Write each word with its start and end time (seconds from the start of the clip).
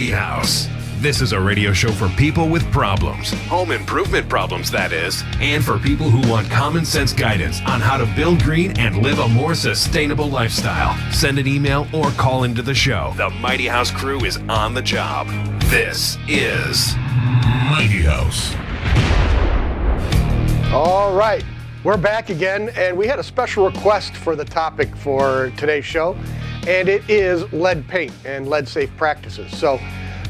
House. 0.00 0.68
This 1.00 1.20
is 1.20 1.32
a 1.32 1.40
radio 1.40 1.74
show 1.74 1.90
for 1.92 2.08
people 2.10 2.48
with 2.48 2.64
problems, 2.72 3.30
home 3.44 3.72
improvement 3.72 4.26
problems, 4.26 4.70
that 4.70 4.90
is, 4.90 5.22
and 5.38 5.62
for 5.62 5.78
people 5.78 6.08
who 6.08 6.26
want 6.30 6.48
common 6.50 6.86
sense 6.86 7.12
guidance 7.12 7.60
on 7.66 7.78
how 7.80 7.98
to 7.98 8.06
build 8.16 8.42
green 8.42 8.78
and 8.78 9.02
live 9.02 9.18
a 9.18 9.28
more 9.28 9.54
sustainable 9.54 10.30
lifestyle. 10.30 10.96
Send 11.12 11.38
an 11.38 11.46
email 11.46 11.86
or 11.92 12.10
call 12.12 12.44
into 12.44 12.62
the 12.62 12.74
show. 12.74 13.12
The 13.18 13.28
Mighty 13.28 13.66
House 13.66 13.90
crew 13.90 14.24
is 14.24 14.38
on 14.48 14.72
the 14.72 14.80
job. 14.80 15.28
This 15.64 16.16
is 16.26 16.94
Mighty 17.68 18.02
House. 18.02 18.54
All 20.72 21.14
right, 21.14 21.44
we're 21.84 21.98
back 21.98 22.30
again, 22.30 22.70
and 22.76 22.96
we 22.96 23.06
had 23.06 23.18
a 23.18 23.22
special 23.22 23.66
request 23.66 24.14
for 24.14 24.36
the 24.36 24.44
topic 24.44 24.96
for 24.96 25.52
today's 25.58 25.84
show, 25.84 26.16
and 26.66 26.88
it 26.88 27.08
is 27.08 27.50
lead 27.52 27.86
paint 27.88 28.12
and 28.24 28.48
lead 28.48 28.68
safe 28.68 28.94
practices. 28.96 29.56
So, 29.58 29.80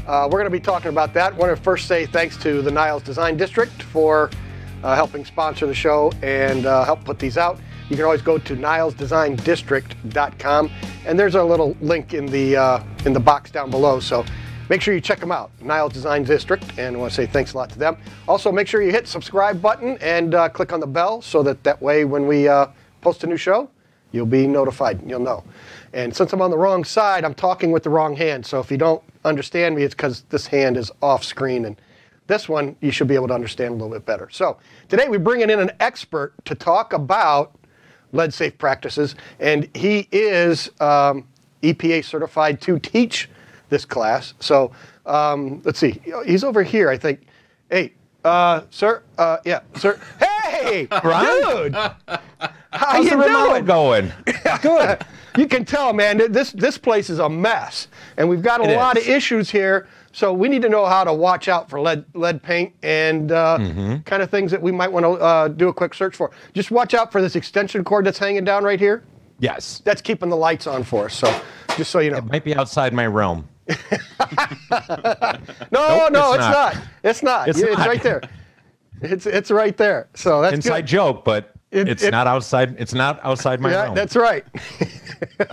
uh, 0.07 0.25
we're 0.25 0.39
going 0.39 0.45
to 0.45 0.49
be 0.49 0.59
talking 0.59 0.89
about 0.89 1.13
that. 1.13 1.33
I 1.33 1.37
want 1.37 1.55
to 1.55 1.63
first 1.63 1.87
say 1.87 2.05
thanks 2.05 2.35
to 2.37 2.61
the 2.61 2.71
Niles 2.71 3.03
Design 3.03 3.37
District 3.37 3.83
for 3.83 4.29
uh, 4.83 4.95
helping 4.95 5.23
sponsor 5.23 5.65
the 5.65 5.73
show 5.73 6.11
and 6.21 6.65
uh, 6.65 6.83
help 6.83 7.05
put 7.05 7.19
these 7.19 7.37
out. 7.37 7.57
You 7.89 7.95
can 7.95 8.05
always 8.05 8.21
go 8.21 8.37
to 8.37 8.55
nilesdesigndistrict.com, 8.55 10.71
and 11.05 11.19
there's 11.19 11.35
a 11.35 11.43
little 11.43 11.77
link 11.79 12.13
in 12.13 12.25
the 12.25 12.57
uh, 12.57 12.83
in 13.05 13.13
the 13.13 13.19
box 13.19 13.51
down 13.51 13.69
below. 13.69 13.99
So 13.99 14.25
make 14.69 14.81
sure 14.81 14.93
you 14.93 15.01
check 15.01 15.19
them 15.19 15.31
out, 15.31 15.51
Niles 15.61 15.93
Design 15.93 16.23
District, 16.23 16.63
and 16.77 16.95
I 16.95 16.99
want 16.99 17.11
to 17.11 17.15
say 17.15 17.25
thanks 17.25 17.53
a 17.53 17.57
lot 17.57 17.69
to 17.71 17.79
them. 17.79 17.97
Also, 18.27 18.51
make 18.51 18.67
sure 18.67 18.81
you 18.81 18.91
hit 18.91 19.07
subscribe 19.07 19.61
button 19.61 19.97
and 20.01 20.35
uh, 20.35 20.49
click 20.49 20.73
on 20.73 20.79
the 20.79 20.87
bell 20.87 21.21
so 21.21 21.43
that 21.43 21.63
that 21.63 21.81
way 21.81 22.03
when 22.03 22.27
we 22.27 22.47
uh, 22.47 22.67
post 23.01 23.23
a 23.23 23.27
new 23.27 23.37
show, 23.37 23.69
you'll 24.13 24.25
be 24.25 24.47
notified. 24.47 25.01
You'll 25.05 25.19
know. 25.19 25.43
And 25.91 26.15
since 26.15 26.31
I'm 26.31 26.41
on 26.41 26.49
the 26.49 26.57
wrong 26.57 26.85
side, 26.85 27.25
I'm 27.25 27.33
talking 27.33 27.71
with 27.71 27.83
the 27.83 27.89
wrong 27.89 28.15
hand. 28.15 28.45
So 28.45 28.61
if 28.61 28.71
you 28.71 28.77
don't 28.77 29.03
understand 29.25 29.75
me, 29.75 29.83
it's 29.83 29.93
because 29.93 30.21
this 30.29 30.47
hand 30.47 30.77
is 30.77 30.89
off 31.01 31.25
screen. 31.25 31.65
And 31.65 31.75
this 32.27 32.47
one, 32.47 32.75
you 32.79 32.91
should 32.91 33.07
be 33.07 33.15
able 33.15 33.27
to 33.27 33.33
understand 33.33 33.71
a 33.71 33.73
little 33.73 33.89
bit 33.89 34.05
better. 34.05 34.29
So 34.31 34.57
today 34.87 35.09
we're 35.09 35.19
bringing 35.19 35.49
in 35.49 35.59
an 35.59 35.71
expert 35.81 36.33
to 36.45 36.55
talk 36.55 36.93
about 36.93 37.53
lead 38.13 38.33
safe 38.33 38.57
practices. 38.57 39.15
And 39.39 39.69
he 39.75 40.07
is 40.11 40.69
um, 40.79 41.27
EPA 41.61 42.05
certified 42.05 42.61
to 42.61 42.79
teach 42.79 43.29
this 43.69 43.85
class. 43.85 44.33
So 44.39 44.71
um, 45.05 45.61
let's 45.65 45.79
see. 45.79 45.99
He's 46.25 46.43
over 46.43 46.63
here, 46.63 46.89
I 46.89 46.97
think. 46.97 47.25
Hey, 47.69 47.93
uh, 48.23 48.61
sir. 48.69 49.03
Uh, 49.17 49.37
yeah, 49.45 49.61
sir. 49.75 49.99
Hey, 50.19 50.27
dude. 50.61 51.73
How 51.75 51.99
How's 52.71 53.03
you 53.05 53.11
the 53.11 53.17
remote 53.17 53.49
doing? 53.53 53.65
going? 53.65 54.11
Good. 54.61 55.05
You 55.37 55.47
can 55.47 55.65
tell, 55.65 55.93
man. 55.93 56.31
This 56.31 56.51
this 56.51 56.77
place 56.77 57.09
is 57.09 57.19
a 57.19 57.29
mess, 57.29 57.87
and 58.17 58.29
we've 58.29 58.41
got 58.41 58.61
a 58.61 58.71
It 58.71 58.75
lot 58.75 58.97
is. 58.97 59.03
of 59.03 59.09
issues 59.09 59.49
here. 59.49 59.87
So 60.11 60.31
we 60.31 60.47
need 60.47 60.61
to 60.61 60.69
know 60.69 60.85
how 60.85 61.03
to 61.03 61.11
watch 61.13 61.47
out 61.47 61.69
for 61.69 61.79
lead 61.81 62.05
lead 62.13 62.41
paint 62.43 62.73
and 62.83 63.31
uh, 63.31 63.57
Mm-hmm. 63.59 63.97
kind 64.03 64.21
of 64.21 64.29
things 64.29 64.51
that 64.51 64.61
we 64.61 64.71
might 64.71 64.91
want 64.91 65.05
to 65.05 65.11
uh, 65.13 65.47
do 65.47 65.69
a 65.69 65.73
quick 65.73 65.93
search 65.95 66.15
for. 66.15 66.29
Just 66.53 66.69
watch 66.69 66.93
out 66.93 67.11
for 67.11 67.19
this 67.21 67.35
extension 67.35 67.83
cord 67.83 68.05
that's 68.05 68.19
hanging 68.19 68.43
down 68.43 68.63
right 68.63 68.79
here. 68.79 69.03
Yes. 69.39 69.81
That's 69.83 70.01
keeping 70.01 70.29
the 70.29 70.37
lights 70.37 70.67
on 70.67 70.83
for 70.83 71.05
us. 71.05 71.15
So 71.15 71.41
just 71.77 71.89
so 71.89 71.97
you 71.99 72.11
know. 72.11 72.17
It 72.17 72.25
might 72.25 72.43
be 72.43 72.55
outside 72.55 72.93
my 72.93 73.07
realm. 73.07 73.47
No, 75.71 76.07
Nope, 76.09 76.11
no, 76.11 76.33
it's 76.33 76.43
it's 76.43 76.51
not. 76.51 76.77
It's 77.03 77.23
not. 77.23 77.47
It's 77.49 77.59
it's 77.59 77.77
not. 77.77 77.87
right 77.87 78.01
there. 78.03 78.21
It's 79.01 79.25
it's 79.25 79.51
right 79.51 79.75
there. 79.77 80.07
So 80.13 80.41
that's 80.41 80.53
Inside 80.55 80.81
good. 80.81 80.87
joke, 80.87 81.25
but 81.25 81.53
It- 81.71 81.89
it's 81.89 82.03
it- 82.03 82.11
not 82.11 82.27
outside. 82.27 82.75
It's 82.79 82.93
not 82.93 83.19
outside 83.23 83.59
my 83.59 83.71
Yeah, 83.71 83.83
realm. 83.83 83.95
that's 83.95 84.15
right. 84.15 84.45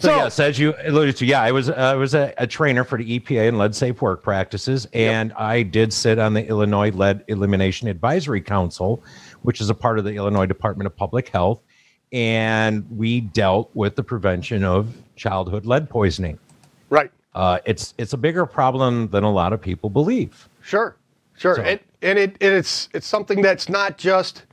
so, 0.00 0.16
yes, 0.16 0.38
as 0.40 0.58
you 0.58 0.74
alluded 0.84 1.16
to, 1.18 1.26
yeah, 1.26 1.42
I 1.42 1.52
was 1.52 1.70
I 1.70 1.94
was 1.94 2.14
a, 2.14 2.32
a 2.38 2.46
trainer 2.46 2.84
for 2.84 2.98
the 2.98 3.18
EPA 3.20 3.48
and 3.48 3.58
lead 3.58 3.74
safe 3.74 4.00
work 4.02 4.22
practices, 4.22 4.86
and 4.92 5.32
I 5.34 5.62
did 5.62 5.92
sit 5.92 6.18
on 6.18 6.34
the 6.34 6.46
Illinois 6.46 6.90
Lead 6.90 7.24
Elimination 7.28 7.88
Advisory 7.88 8.40
Council, 8.40 9.02
which 9.42 9.60
is 9.60 9.70
a 9.70 9.74
part 9.74 9.98
of 9.98 10.04
the 10.04 10.12
Illinois 10.14 10.46
Department 10.46 10.86
of 10.86 10.96
Public 10.96 11.28
Health, 11.28 11.60
and 12.12 12.86
we 12.90 13.20
dealt 13.20 13.70
with 13.74 13.96
the 13.96 14.02
prevention 14.02 14.64
of 14.64 14.94
childhood 15.16 15.66
lead 15.66 15.88
poisoning. 15.90 16.38
right. 16.88 17.10
Uh, 17.32 17.58
it's 17.64 17.94
it's 17.96 18.12
a 18.12 18.16
bigger 18.18 18.44
problem 18.44 19.08
than 19.10 19.22
a 19.22 19.30
lot 19.30 19.52
of 19.52 19.60
people 19.60 19.88
believe. 19.88 20.48
Sure, 20.62 20.96
sure, 21.40 21.56
So- 21.56 21.62
and, 21.62 21.80
and 22.02 22.18
it 22.18 22.36
it's 22.40 22.88
it's 22.94 23.06
something 23.06 23.42
that's 23.42 23.68
not 23.68 23.98
just 23.98 24.44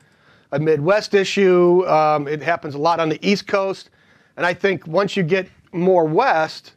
a 0.52 0.60
Midwest 0.60 1.14
issue. 1.14 1.86
Um, 1.88 2.28
it 2.28 2.42
happens 2.42 2.74
a 2.76 2.78
lot 2.78 3.00
on 3.00 3.10
the 3.10 3.20
East 3.28 3.48
Coast, 3.48 3.90
and 4.38 4.46
I 4.46 4.54
think 4.54 4.88
once 4.88 5.16
you 5.18 5.24
get 5.24 5.48
more 5.74 6.06
west 6.06 6.74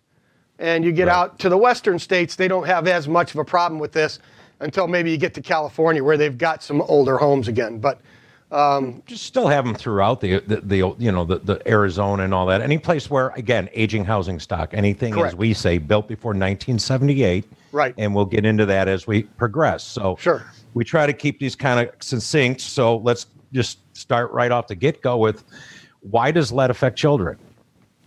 and 0.58 0.84
you 0.84 0.92
get 0.92 1.06
Right. 1.08 1.16
out 1.16 1.38
to 1.38 1.48
the 1.48 1.56
western 1.56 1.98
states, 1.98 2.34
they 2.36 2.48
don't 2.48 2.66
have 2.66 2.86
as 2.88 3.06
much 3.08 3.32
of 3.32 3.38
a 3.38 3.44
problem 3.44 3.78
with 3.80 3.92
this 3.92 4.18
until 4.58 4.86
maybe 4.88 5.10
you 5.10 5.16
get 5.16 5.32
to 5.34 5.40
California, 5.40 6.02
where 6.04 6.16
they've 6.18 6.36
got 6.36 6.62
some 6.62 6.82
older 6.82 7.16
homes 7.16 7.48
again. 7.48 7.78
But 7.78 8.00
just 9.06 9.22
still 9.24 9.46
have 9.46 9.64
them 9.64 9.74
throughout 9.74 10.20
the, 10.20 10.40
the, 10.40 10.60
the 10.60 10.76
you 10.98 11.12
know 11.12 11.24
the, 11.24 11.38
the 11.38 11.62
Arizona 11.68 12.24
and 12.24 12.34
all 12.34 12.46
that. 12.46 12.60
Any 12.60 12.78
place 12.78 13.08
where 13.08 13.28
again 13.36 13.68
aging 13.72 14.04
housing 14.04 14.40
stock, 14.40 14.70
anything 14.74 15.12
Correct. 15.14 15.28
as 15.34 15.36
we 15.36 15.54
say 15.54 15.78
built 15.78 16.08
before 16.08 16.30
1978, 16.30 17.44
Right. 17.72 17.94
And 17.98 18.14
we'll 18.14 18.24
get 18.24 18.44
into 18.44 18.66
that 18.66 18.88
as 18.88 19.06
we 19.06 19.22
progress. 19.24 19.82
So 19.84 20.16
Sure. 20.18 20.44
we 20.74 20.84
try 20.84 21.06
to 21.06 21.12
keep 21.12 21.38
these 21.38 21.54
kind 21.54 21.86
of 21.88 21.94
succinct. 22.00 22.60
So 22.60 22.96
let's 22.98 23.26
just 23.52 23.78
start 23.96 24.30
right 24.32 24.50
off 24.50 24.66
the 24.68 24.74
get 24.74 25.02
go 25.02 25.16
with 25.16 25.44
why 26.00 26.30
does 26.30 26.50
lead 26.52 26.70
affect 26.70 26.96
children? 26.98 27.36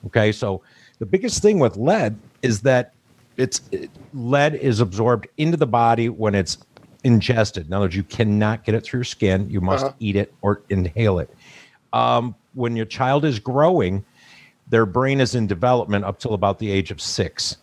Okay, 0.08 0.32
so 0.32 0.62
the 1.00 1.06
biggest 1.06 1.42
thing 1.42 1.60
with 1.60 1.78
lead 1.78 2.18
is 2.42 2.62
that 2.62 2.94
it's 3.38 3.62
it, 3.72 3.90
lead 4.14 4.56
is 4.56 4.80
absorbed 4.80 5.28
into 5.38 5.58
the 5.58 5.68
body 5.68 6.10
when 6.10 6.36
it's 6.36 6.58
ingested. 7.04 7.68
In 7.68 7.74
other 7.74 7.86
words, 7.86 7.96
you 7.96 8.04
cannot 8.04 8.64
get 8.64 8.76
it 8.76 8.82
through 8.84 9.00
your 9.00 9.04
skin. 9.06 9.50
You 9.50 9.62
must 9.62 9.86
Uh-huh. 9.86 9.94
eat 10.00 10.16
it 10.16 10.34
or 10.42 10.62
inhale 10.70 11.20
it. 11.20 11.30
Um, 11.94 12.36
when 12.54 12.76
your 12.76 12.86
child 12.86 13.26
is 13.26 13.40
growing, 13.40 14.04
their 14.70 14.86
brain 14.86 15.20
is 15.20 15.36
in 15.36 15.46
development 15.48 16.06
up 16.06 16.20
till 16.20 16.34
about 16.34 16.60
the 16.60 16.72
age 16.72 16.92
of 16.92 17.02
six. 17.02 17.58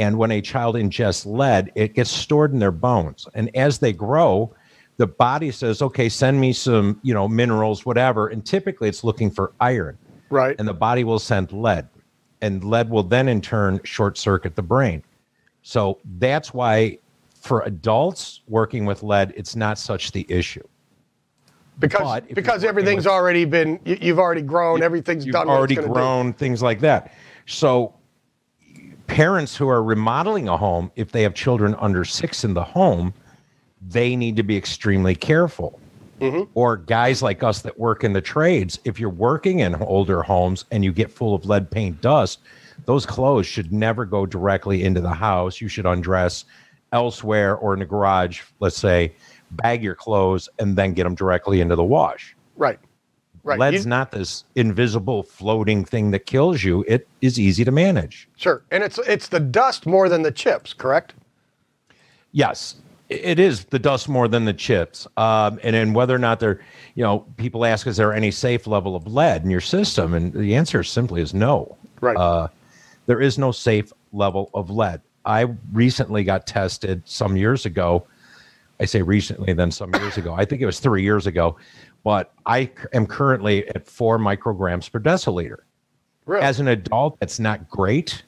And 0.00 0.18
when 0.18 0.30
a 0.32 0.40
child 0.40 0.74
ingests 0.74 1.26
lead, 1.26 1.70
it 1.74 1.94
gets 1.94 2.10
stored 2.10 2.52
in 2.52 2.58
their 2.58 2.72
bones. 2.72 3.28
And 3.34 3.54
as 3.54 3.78
they 3.78 3.92
grow, 3.92 4.52
the 4.96 5.06
body 5.06 5.50
says, 5.50 5.82
okay, 5.82 6.08
send 6.08 6.40
me 6.40 6.52
some, 6.52 6.98
you 7.02 7.14
know, 7.14 7.28
minerals, 7.28 7.86
whatever. 7.86 8.28
And 8.28 8.44
typically 8.44 8.88
it's 8.88 9.04
looking 9.04 9.30
for 9.30 9.52
iron 9.60 9.96
right, 10.30 10.56
and 10.58 10.66
the 10.66 10.74
body 10.74 11.04
will 11.04 11.18
send 11.18 11.52
lead 11.52 11.86
and 12.40 12.64
lead 12.64 12.88
will 12.88 13.02
then 13.02 13.28
in 13.28 13.40
turn 13.40 13.80
short 13.84 14.16
circuit 14.16 14.56
the 14.56 14.62
brain 14.62 15.02
so 15.62 15.98
that's 16.18 16.54
why 16.54 16.96
for 17.34 17.60
adults 17.62 18.40
working 18.48 18.86
with 18.86 19.02
lead 19.02 19.32
it's 19.36 19.54
not 19.54 19.78
such 19.78 20.12
the 20.12 20.24
issue 20.28 20.66
because 21.78 22.00
but 22.00 22.22
if 22.24 22.30
you're 22.30 22.34
because 22.36 22.64
everything's 22.64 23.04
with- 23.04 23.12
already 23.12 23.44
been 23.44 23.78
you, 23.84 23.98
you've 24.00 24.18
already 24.18 24.42
grown, 24.42 24.82
everything's 24.82 25.24
done. 25.24 25.26
you've 25.26 25.32
done. 25.34 25.48
already 25.48 25.74
grown 25.74 26.32
things 26.32 26.62
like 26.62 26.80
that 26.80 27.12
so 27.46 27.94
parents 29.10 29.56
who 29.56 29.68
are 29.68 29.82
remodeling 29.82 30.48
a 30.48 30.56
home 30.56 30.88
if 30.94 31.10
they 31.10 31.22
have 31.22 31.34
children 31.34 31.74
under 31.80 32.04
six 32.04 32.44
in 32.44 32.54
the 32.54 32.62
home 32.62 33.12
they 33.88 34.14
need 34.14 34.36
to 34.36 34.42
be 34.42 34.56
extremely 34.56 35.14
careful. 35.14 35.78
Mm-hmm. 36.20 36.50
or 36.52 36.76
guys 36.76 37.22
like 37.22 37.42
us 37.42 37.62
that 37.62 37.78
work 37.78 38.04
in 38.04 38.12
the 38.12 38.20
trades 38.20 38.78
if 38.84 39.00
you're 39.00 39.08
working 39.08 39.60
in 39.60 39.74
older 39.76 40.22
homes 40.22 40.66
and 40.70 40.84
you 40.84 40.92
get 40.92 41.10
full 41.10 41.34
of 41.34 41.46
lead 41.46 41.70
paint 41.70 41.98
dust 42.02 42.40
those 42.84 43.06
clothes 43.06 43.46
should 43.46 43.72
never 43.72 44.04
go 44.04 44.26
directly 44.26 44.84
into 44.84 45.00
the 45.00 45.14
house. 45.14 45.62
You 45.62 45.68
should 45.68 45.86
undress 45.86 46.44
elsewhere 46.92 47.56
or 47.56 47.72
in 47.72 47.80
the 47.80 47.86
garage 47.86 48.42
let's 48.60 48.76
say 48.76 49.14
bag 49.52 49.82
your 49.82 49.94
clothes 49.94 50.46
and 50.58 50.76
then 50.76 50.92
get 50.92 51.04
them 51.04 51.14
directly 51.14 51.62
into 51.62 51.74
the 51.74 51.84
wash. 51.84 52.36
Right, 52.56 52.78
right. 53.44 53.58
lead's 53.58 53.84
You- 53.84 53.90
not 53.90 54.10
this 54.12 54.44
invisible 54.54 55.22
floating 55.22 55.84
thing 55.84 56.10
that 56.12 56.26
kills 56.26 56.62
you 56.64 56.84
it 56.88 57.06
is 57.20 57.38
easy 57.38 57.64
to 57.64 57.70
manage 57.70 58.28
Sure, 58.36 58.62
and 58.70 58.82
it's 58.82 58.98
it's 59.06 59.28
the 59.28 59.40
dust 59.40 59.86
more 59.86 60.08
than 60.08 60.22
the 60.22 60.32
chips, 60.32 60.72
correct? 60.72 61.14
Yes, 62.32 62.76
it 63.08 63.40
is 63.40 63.64
the 63.64 63.78
dust 63.78 64.08
more 64.08 64.28
than 64.28 64.44
the 64.44 64.52
chips. 64.52 65.06
Um, 65.16 65.58
and 65.64 65.74
then 65.74 65.92
whether 65.92 66.14
or 66.14 66.18
not 66.18 66.38
they're, 66.38 66.60
you 66.94 67.02
know, 67.02 67.26
people 67.36 67.64
ask, 67.64 67.86
is 67.88 67.96
there 67.96 68.12
any 68.12 68.30
safe 68.30 68.68
level 68.68 68.94
of 68.94 69.06
lead 69.08 69.42
in 69.42 69.50
your 69.50 69.60
system? 69.60 70.14
And 70.14 70.32
the 70.32 70.54
answer 70.54 70.84
simply 70.84 71.20
is 71.20 71.34
no. 71.34 71.76
Right. 72.00 72.16
Uh, 72.16 72.46
there 73.06 73.20
is 73.20 73.36
no 73.36 73.50
safe 73.50 73.92
level 74.12 74.48
of 74.54 74.70
lead. 74.70 75.00
I 75.24 75.48
recently 75.72 76.22
got 76.22 76.46
tested 76.46 77.02
some 77.04 77.36
years 77.36 77.66
ago. 77.66 78.06
I 78.78 78.84
say 78.84 79.02
recently, 79.02 79.52
then 79.52 79.72
some 79.72 79.92
years 79.94 80.16
ago. 80.16 80.32
I 80.32 80.44
think 80.44 80.62
it 80.62 80.66
was 80.66 80.78
three 80.78 81.02
years 81.02 81.26
ago. 81.26 81.56
But 82.02 82.32
I 82.46 82.70
am 82.92 83.06
currently 83.06 83.68
at 83.68 83.86
four 83.86 84.18
micrograms 84.18 84.90
per 84.90 84.98
deciliter. 84.98 85.58
Really? 86.26 86.42
As 86.42 86.60
an 86.60 86.68
adult, 86.68 87.18
that's 87.20 87.38
not 87.38 87.68
great 87.68 88.22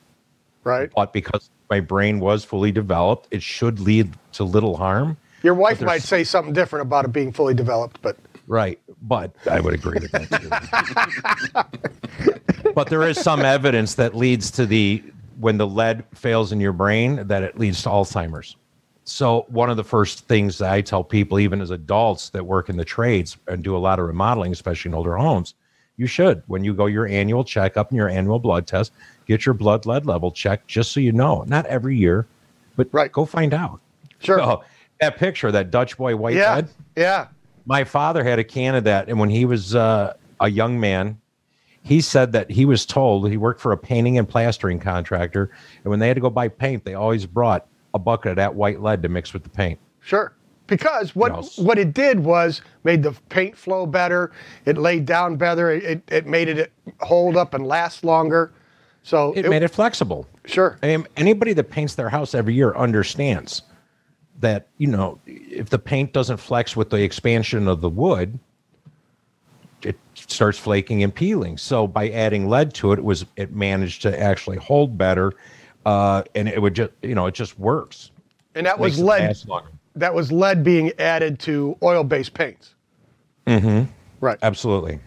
right. 0.65 0.91
but 0.95 1.13
because 1.13 1.51
my 1.71 1.81
brain 1.81 2.21
was 2.21 2.45
fully 2.45 2.73
developed, 2.73 3.29
it 3.31 3.43
should 3.43 3.81
lead 3.81 4.13
to 4.33 4.45
little 4.45 4.77
harm. 4.77 5.17
Your 5.43 5.55
wife 5.55 5.81
might 5.81 6.03
say 6.03 6.23
something 6.25 6.53
different 6.53 6.87
about 6.87 7.05
it 7.05 7.13
being 7.13 7.33
fully 7.33 7.55
developed, 7.55 8.01
but 8.03 8.17
Right. 8.47 8.79
But 9.03 9.35
I 9.51 9.61
would 9.61 9.75
agree 9.75 9.99
with 10.01 10.13
that 10.13 10.29
too. 12.63 12.73
but 12.75 12.89
there 12.89 13.03
is 13.03 13.19
some 13.19 13.41
evidence 13.41 13.95
that 13.95 14.15
leads 14.15 14.51
to 14.53 14.67
the 14.67 15.03
when 15.39 15.59
the 15.59 15.67
lead 15.67 16.05
fails 16.15 16.53
in 16.53 16.61
your 16.61 16.73
brain, 16.73 17.27
that 17.27 17.43
it 17.43 17.59
leads 17.59 17.83
to 17.83 17.89
Alzheimer's. 17.89 18.57
So 19.05 19.47
one 19.49 19.69
of 19.69 19.77
the 19.77 19.85
first 19.85 20.27
things 20.29 20.59
that 20.59 20.73
I 20.73 20.81
tell 20.81 21.03
people, 21.03 21.41
even 21.41 21.61
as 21.61 21.71
adults 21.71 22.31
that 22.31 22.47
work 22.47 22.69
in 22.69 22.77
the 22.77 22.85
trades 22.85 23.37
and 23.49 23.63
do 23.63 23.77
a 23.77 23.79
lot 23.79 23.99
of 23.99 24.07
remodeling, 24.07 24.53
especially 24.53 24.91
in 24.91 24.95
older 24.95 25.17
homes, 25.17 25.55
you 25.97 26.07
should 26.07 26.43
when 26.47 26.65
you 26.65 26.73
go 26.73 26.87
your 26.87 27.07
annual 27.07 27.45
checkup 27.45 27.91
and 27.91 27.97
your 27.97 28.09
annual 28.09 28.39
blood 28.39 28.67
test, 28.67 28.93
get 29.27 29.45
your 29.45 29.55
blood 29.55 29.87
lead 29.87 30.07
level 30.07 30.31
checked 30.31 30.69
just 30.69 30.93
so 30.93 31.01
you 31.01 31.13
know. 31.13 31.45
Not 31.47 31.67
every 31.67 31.97
year, 31.97 32.27
but 32.77 32.89
Right. 32.93 33.11
go 33.11 33.25
find 33.25 33.53
out. 33.53 33.81
Sure. 34.21 34.41
Oh, 34.41 34.63
that 35.01 35.17
picture, 35.17 35.51
that 35.51 35.71
Dutch 35.71 35.97
boy 35.97 36.17
white 36.17 36.37
yeah. 36.37 36.57
lead. 36.57 36.69
Yeah. 36.97 37.27
My 37.67 37.85
father 37.85 38.25
had 38.25 38.39
a 38.39 38.45
can 38.45 38.75
of 38.75 38.85
that, 38.85 39.09
and 39.09 39.19
when 39.19 39.31
he 39.31 39.45
was 39.45 39.75
uh, 39.75 40.15
a 40.41 40.49
young 40.49 40.81
man, 40.81 41.19
he 41.83 42.01
said 42.01 42.33
that 42.33 42.51
he 42.51 42.65
was 42.65 42.87
told 42.87 43.29
he 43.29 43.37
worked 43.37 43.61
for 43.61 43.73
a 43.73 43.77
painting 43.77 44.19
and 44.19 44.29
plastering 44.29 44.79
contractor, 44.79 45.51
and 45.85 45.91
when 45.91 45.99
they 45.99 46.09
had 46.09 46.15
to 46.15 46.21
go 46.21 46.31
buy 46.31 46.49
paint, 46.49 46.85
they 46.85 46.95
always 46.95 47.27
brought 47.27 47.67
a 47.95 47.99
bucket 47.99 48.31
of 48.31 48.37
that 48.37 48.55
white 48.55 48.81
lead 48.83 49.03
to 49.03 49.09
mix 49.09 49.33
with 49.33 49.43
the 49.43 49.49
paint. 49.51 49.79
Sure. 50.01 50.33
Because 50.67 51.15
what 51.15 51.35
Yes. 51.35 51.59
what 51.59 51.79
it 51.79 51.93
did 51.93 52.21
was 52.21 52.63
made 52.85 53.03
the 53.03 53.13
paint 53.29 53.57
flow 53.57 53.85
better. 53.85 54.33
It 54.65 54.79
laid 54.79 55.05
down 55.07 55.37
better. 55.37 55.71
It, 55.71 55.85
it, 55.85 56.03
it 56.09 56.27
made 56.27 56.49
it 56.49 56.73
hold 57.01 57.37
up 57.37 57.53
and 57.55 57.67
last 57.67 58.05
longer. 58.05 58.53
So 59.03 59.33
It, 59.37 59.49
made 59.49 59.63
it 59.65 59.69
flexible. 59.69 60.27
sure. 60.45 60.79
I 60.83 60.87
mean, 60.87 61.07
anybody 61.17 61.53
that 61.55 61.65
paints 61.71 61.97
their 61.97 62.09
house 62.09 62.35
every 62.35 62.55
year 62.55 62.75
understands 62.75 63.63
that 64.41 64.69
you 64.79 64.87
know 64.87 65.19
if 65.27 65.69
the 65.71 65.79
paint 65.79 66.13
doesn't 66.13 66.39
flex 66.39 66.75
with 66.77 66.91
the 66.91 67.03
expansion 67.03 67.69
of 67.69 67.81
the 67.81 67.89
wood, 67.91 68.39
it 69.83 69.97
starts 70.15 70.59
flaking 70.59 71.03
and 71.03 71.15
peeling. 71.15 71.59
So 71.59 71.87
by 71.87 72.09
adding 72.11 72.49
lead 72.49 72.73
to 72.75 72.93
it, 72.93 73.01
it 73.01 73.05
was 73.05 73.27
it 73.37 73.53
managed 73.53 74.03
to 74.03 74.21
actually 74.21 74.57
hold 74.59 74.97
better, 74.97 75.33
uh, 75.87 76.23
and 76.35 76.49
it 76.49 76.61
would 76.61 76.75
just 76.75 76.91
you 77.03 77.15
know 77.15 77.27
it 77.27 77.35
just 77.35 77.59
works. 77.59 78.11
And 78.55 78.67
that 78.67 78.79
was 78.79 78.99
lead. 78.99 79.37
That 79.97 80.15
was 80.15 80.31
lead 80.33 80.63
being 80.65 80.93
added 80.99 81.39
to 81.41 81.77
oil-based 81.83 82.33
paints. 82.35 82.75
Mm-hmm. 83.47 83.91
Right. 84.21 84.39
Absolutely. 84.43 85.01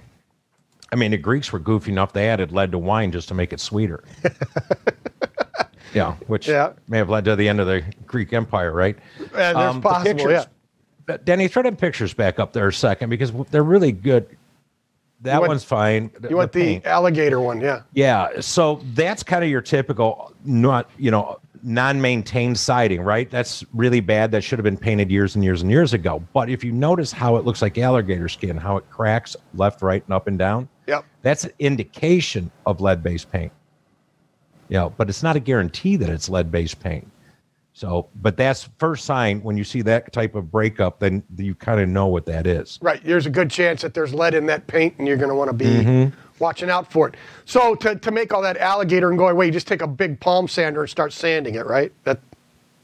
I 0.91 0.95
mean, 0.95 1.11
the 1.11 1.17
Greeks 1.17 1.51
were 1.51 1.59
goofy 1.59 1.91
enough; 1.91 2.13
they 2.13 2.29
added 2.29 2.51
lead 2.51 2.71
to 2.71 2.77
wine 2.77 3.11
just 3.11 3.27
to 3.29 3.33
make 3.33 3.51
it 3.53 3.59
sweeter. 3.59 4.03
yeah, 5.93 6.13
which 6.27 6.47
Yeah. 6.47 6.73
may 6.87 6.97
have 6.97 7.09
led 7.09 7.25
to 7.25 7.35
the 7.35 7.47
end 7.47 7.59
of 7.59 7.67
the 7.67 7.83
Greek 8.05 8.33
Empire, 8.33 8.71
right? 8.71 8.97
Uh, 9.19 9.25
there's 9.33 9.55
Um, 9.55 9.81
possible. 9.81 10.13
pictures- 10.13 10.47
Yeah. 11.07 11.17
Denny, 11.23 11.47
throw 11.47 11.61
them 11.63 11.75
pictures 11.75 12.13
back 12.15 12.39
up 12.39 12.51
there 12.53 12.67
a 12.67 12.73
second 12.73 13.09
because 13.09 13.31
they're 13.51 13.63
really 13.63 13.91
good. 13.91 14.25
That 15.21 15.39
want- 15.39 15.49
one's 15.49 15.63
fine. 15.63 16.11
You 16.29 16.37
want 16.37 16.51
the 16.51 16.61
paint. 16.61 16.85
alligator 16.85 17.39
one? 17.39 17.59
Yeah. 17.61 17.81
yeah. 17.93 18.39
So 18.41 18.81
that's 18.93 19.23
kind 19.23 19.43
of 19.43 19.49
your 19.49 19.61
typical 19.61 20.33
not 20.43 20.89
you 20.97 21.09
know 21.11 21.39
non-maintained 21.63 22.59
siding, 22.59 23.01
right? 23.01 23.31
That's 23.31 23.63
really 23.73 23.99
bad. 23.99 24.29
That 24.31 24.43
should 24.43 24.59
have 24.59 24.63
been 24.63 24.77
painted 24.77 25.09
years 25.09 25.33
and 25.33 25.43
years 25.43 25.63
and 25.63 25.71
years 25.71 25.93
ago. 25.93 26.23
But 26.31 26.47
if 26.47 26.63
you 26.63 26.71
notice 26.71 27.11
how 27.11 27.37
it 27.37 27.45
looks 27.45 27.61
like 27.63 27.77
alligator 27.79 28.29
skin, 28.29 28.55
how 28.55 28.77
it 28.77 28.87
cracks 28.91 29.35
left, 29.55 29.81
right, 29.81 30.03
and 30.05 30.13
up 30.13 30.27
and 30.27 30.37
down, 30.37 30.69
Yep. 30.85 31.05
that's 31.23 31.43
an 31.45 31.51
indication 31.57 32.51
of 32.67 32.81
lead-based 32.81 33.31
paint. 33.31 33.51
You 34.69 34.77
know, 34.77 34.89
but 34.95 35.09
it's 35.09 35.23
not 35.23 35.35
a 35.35 35.39
guarantee 35.39 35.95
that 35.95 36.09
it's 36.09 36.29
lead-based 36.29 36.79
paint. 36.79 37.07
So, 37.77 38.07
but 38.21 38.37
that's 38.37 38.69
first 38.79 39.03
sign 39.03 39.41
when 39.43 39.57
you 39.57 39.65
see 39.65 39.81
that 39.81 40.13
type 40.13 40.33
of 40.35 40.49
breakup, 40.49 40.97
then 40.99 41.21
you 41.37 41.53
kind 41.53 41.81
of 41.81 41.89
know 41.89 42.07
what 42.07 42.25
that 42.25 42.47
is. 42.47 42.79
Right. 42.81 43.03
There's 43.03 43.25
a 43.25 43.29
good 43.29 43.51
chance 43.51 43.81
that 43.81 43.93
there's 43.93 44.13
lead 44.13 44.33
in 44.33 44.45
that 44.45 44.65
paint, 44.67 44.95
and 44.97 45.05
you're 45.05 45.17
going 45.17 45.27
to 45.29 45.35
want 45.35 45.49
to 45.49 45.53
be 45.53 45.65
Mm-hmm. 45.65 46.17
watching 46.39 46.69
out 46.69 46.89
for 46.89 47.09
it. 47.09 47.15
So 47.43 47.75
to, 47.75 47.95
to 47.97 48.11
make 48.11 48.31
all 48.33 48.41
that 48.43 48.55
alligator 48.59 49.09
and 49.09 49.17
go 49.17 49.27
away, 49.27 49.47
you 49.47 49.51
just 49.51 49.67
take 49.67 49.81
a 49.81 49.87
big 49.87 50.21
palm 50.21 50.47
sander 50.47 50.79
and 50.81 50.89
start 50.89 51.11
sanding 51.11 51.55
it, 51.55 51.65
right? 51.65 51.91
That 52.05 52.21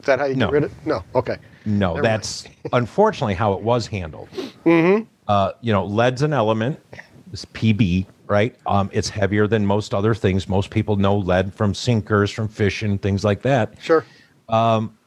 is 0.01 0.07
that 0.07 0.19
how 0.19 0.25
you 0.25 0.35
No. 0.35 0.47
get 0.47 0.53
rid 0.53 0.63
of 0.65 0.71
it? 0.73 0.85
No. 0.85 1.03
Okay. 1.15 1.37
No, 1.63 1.93
Never 1.93 2.01
that's 2.01 2.43
unfortunately 2.73 3.35
how 3.35 3.53
it 3.53 3.61
was 3.61 3.87
handled. 3.87 4.27
Mm-hmm. 4.65 5.05
Uh, 5.25 5.53
you 5.61 5.71
know, 5.71 5.85
lead's 5.85 6.21
an 6.21 6.33
element. 6.33 6.77
It's 7.31 7.45
PB, 7.45 8.07
right? 8.27 8.53
Um, 8.65 8.89
it's 8.91 9.07
heavier 9.07 9.47
than 9.47 9.65
most 9.65 9.93
other 9.93 10.13
things. 10.13 10.49
Most 10.49 10.69
people 10.69 10.97
know 10.97 11.15
lead 11.17 11.53
from 11.53 11.73
sinkers, 11.73 12.29
from 12.29 12.49
fishing, 12.49 12.97
things 12.97 13.23
like 13.23 13.41
that. 13.43 13.75
Sure. 13.81 14.03
Um, 14.51 14.97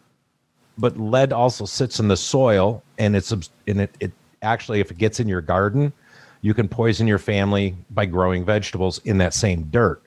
but 0.76 0.98
lead 0.98 1.32
also 1.32 1.64
sits 1.66 2.00
in 2.00 2.08
the 2.08 2.16
soil, 2.16 2.82
and 2.98 3.14
it's 3.14 3.30
and 3.30 3.80
it, 3.82 3.94
it 4.00 4.12
actually, 4.42 4.80
if 4.80 4.90
it 4.90 4.98
gets 4.98 5.20
in 5.20 5.28
your 5.28 5.40
garden, 5.40 5.92
you 6.40 6.52
can 6.52 6.68
poison 6.68 7.06
your 7.06 7.18
family 7.18 7.76
by 7.90 8.06
growing 8.06 8.44
vegetables 8.44 8.98
in 9.04 9.18
that 9.18 9.34
same 9.34 9.64
dirt. 9.70 10.02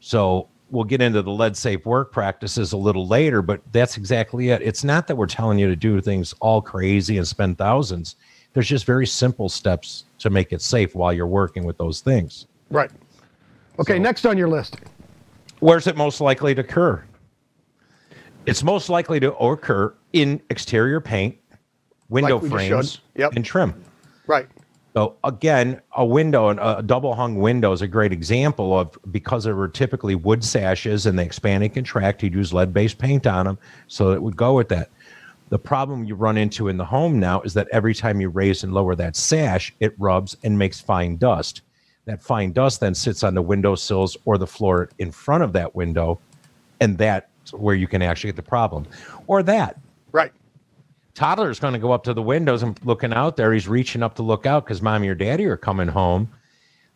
So 0.00 0.48
we'll 0.70 0.84
get 0.84 1.00
into 1.00 1.22
the 1.22 1.30
lead 1.30 1.56
safe 1.56 1.84
work 1.86 2.12
practices 2.12 2.72
a 2.72 2.76
little 2.76 3.06
later, 3.06 3.42
but 3.42 3.60
that's 3.72 3.96
exactly 3.96 4.50
it. 4.50 4.62
It's 4.62 4.84
not 4.84 5.06
that 5.06 5.16
we're 5.16 5.26
telling 5.26 5.58
you 5.58 5.68
to 5.68 5.76
do 5.76 6.00
things 6.00 6.34
all 6.40 6.60
crazy 6.60 7.18
and 7.18 7.26
spend 7.26 7.58
thousands. 7.58 8.16
There's 8.52 8.68
just 8.68 8.84
very 8.84 9.06
simple 9.06 9.48
steps 9.48 10.04
to 10.18 10.30
make 10.30 10.52
it 10.52 10.60
safe 10.60 10.94
while 10.94 11.12
you're 11.12 11.26
working 11.26 11.64
with 11.64 11.78
those 11.78 12.00
things. 12.00 12.46
Right. 12.70 12.90
Okay. 13.78 13.94
So- 13.94 14.02
next 14.02 14.26
on 14.26 14.36
your 14.36 14.48
list. 14.48 14.76
Where's 15.60 15.86
it 15.86 15.96
most 15.96 16.20
likely 16.20 16.54
to 16.54 16.62
occur? 16.62 17.04
It's 18.46 18.62
most 18.62 18.88
likely 18.88 19.20
to 19.20 19.34
occur 19.36 19.94
in 20.12 20.40
exterior 20.50 21.00
paint, 21.00 21.36
window 22.08 22.38
Like 22.38 22.50
frames. 22.50 23.00
Yep. 23.14 23.32
and 23.36 23.44
trim. 23.44 23.84
Right. 24.26 24.48
So 24.94 25.16
again, 25.22 25.80
a 25.96 26.04
window 26.04 26.48
and 26.48 26.58
a 26.60 26.82
double 26.82 27.14
hung 27.14 27.36
window 27.36 27.70
is 27.72 27.80
a 27.80 27.86
great 27.86 28.12
example 28.12 28.76
of 28.76 28.98
because 29.12 29.44
there 29.44 29.54
were 29.54 29.68
typically 29.68 30.16
wood 30.16 30.42
sashes 30.42 31.06
and 31.06 31.18
they 31.18 31.24
expand 31.24 31.62
and 31.62 31.72
contract. 31.72 32.22
You'd 32.22 32.34
use 32.34 32.52
lead 32.52 32.72
based 32.72 32.98
paint 32.98 33.26
on 33.26 33.46
them, 33.46 33.58
so 33.86 34.10
it 34.10 34.22
would 34.22 34.36
go 34.36 34.54
with 34.54 34.68
that. 34.70 34.90
The 35.50 35.58
problem 35.58 36.04
you 36.04 36.14
run 36.14 36.36
into 36.36 36.68
in 36.68 36.76
the 36.76 36.84
home 36.84 37.20
now 37.20 37.40
is 37.42 37.54
that 37.54 37.68
every 37.72 37.94
time 37.94 38.20
you 38.20 38.28
raise 38.28 38.64
and 38.64 38.72
lower 38.72 38.94
that 38.96 39.16
sash, 39.16 39.72
it 39.80 39.94
rubs 39.98 40.36
and 40.42 40.58
makes 40.58 40.80
fine 40.80 41.16
dust. 41.16 41.62
That 42.06 42.22
fine 42.22 42.52
dust 42.52 42.80
then 42.80 42.94
sits 42.94 43.22
on 43.22 43.34
the 43.34 43.42
window 43.42 43.74
sills 43.74 44.16
or 44.24 44.38
the 44.38 44.46
floor 44.46 44.90
in 44.98 45.12
front 45.12 45.44
of 45.44 45.52
that 45.52 45.74
window, 45.74 46.18
and 46.80 46.98
that's 46.98 47.29
where 47.52 47.74
you 47.74 47.86
can 47.86 48.02
actually 48.02 48.28
get 48.28 48.36
the 48.36 48.42
problem. 48.42 48.86
Or 49.26 49.42
that 49.44 49.78
Right. 50.12 50.32
toddler's 51.14 51.60
going 51.60 51.72
to 51.74 51.78
go 51.78 51.92
up 51.92 52.02
to 52.04 52.14
the 52.14 52.22
windows 52.22 52.62
and 52.62 52.78
looking 52.84 53.12
out 53.12 53.36
there. 53.36 53.52
He's 53.52 53.68
reaching 53.68 54.02
up 54.02 54.14
to 54.16 54.22
look 54.22 54.46
out 54.46 54.64
because 54.64 54.82
mommy 54.82 55.08
or 55.08 55.14
daddy 55.14 55.44
are 55.46 55.56
coming 55.56 55.88
home. 55.88 56.28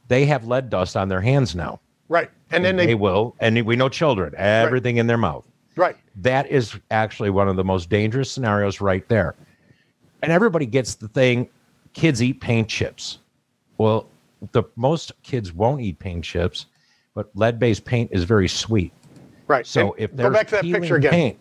They 0.08 0.26
have 0.26 0.46
lead 0.46 0.70
dust 0.70 0.96
on 0.96 1.08
their 1.08 1.20
hands 1.20 1.54
now. 1.54 1.80
Right. 2.08 2.30
And 2.50 2.64
then 2.64 2.76
They, 2.76 2.87
they. 2.87 2.94
will, 2.94 3.34
and 3.40 3.61
we 3.64 3.76
know 3.76 3.88
children, 3.88 4.34
everything 4.37 4.99
in 4.99 5.06
their 5.06 5.16
mouth. 5.18 5.46
Right. 5.76 5.96
That 6.16 6.49
is 6.50 6.76
actually 6.90 7.30
one 7.30 7.49
of 7.49 7.56
the 7.56 7.64
most 7.64 7.88
dangerous 7.88 8.30
scenarios 8.30 8.80
right 8.80 9.08
there. 9.08 9.34
And 10.23 10.30
everybody 10.30 10.66
gets 10.66 10.94
the 10.94 11.08
thing 11.08 11.49
kids 11.94 12.23
eat 12.23 12.40
paint 12.40 12.68
chips. 12.68 13.18
Well, 13.78 14.06
the 14.52 14.64
most 14.76 15.12
kids 15.23 15.52
won't 15.52 15.80
eat 15.80 15.99
paint 15.99 16.25
chips, 16.25 16.66
but 17.14 17.30
lead 17.34 17.58
based 17.58 17.84
paint 17.84 18.11
is 18.12 18.25
very 18.25 18.49
sweet. 18.49 18.92
Right. 19.46 19.66
So 19.66 19.92
And 19.92 20.00
if 20.00 20.10
go 20.10 20.16
there's 20.24 20.32
back 20.34 20.46
to 20.48 20.54
that 20.56 20.62
peeling 20.62 20.80
picture 20.82 20.96
again. 20.96 21.10
paint, 21.12 21.38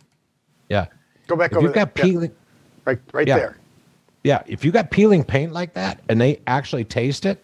yeah. 0.69 0.88
Go 1.27 1.36
back 1.36 1.51
If 1.51 1.57
over 1.57 1.67
you've 1.67 1.75
got 1.75 1.93
there. 1.95 2.05
Yeah. 2.05 2.12
peeling, 2.12 2.31
Right. 2.86 3.00
Right 3.13 3.27
Yeah. 3.27 3.38
there. 3.38 3.57
Yeah, 4.24 4.41
if 4.48 4.63
you 4.63 4.72
got 4.72 4.89
peeling 4.91 5.24
paint 5.24 5.51
like 5.51 5.74
that 5.74 6.00
and 6.10 6.19
they 6.19 6.39
actually 6.48 6.86
taste 6.86 7.25
it, 7.25 7.43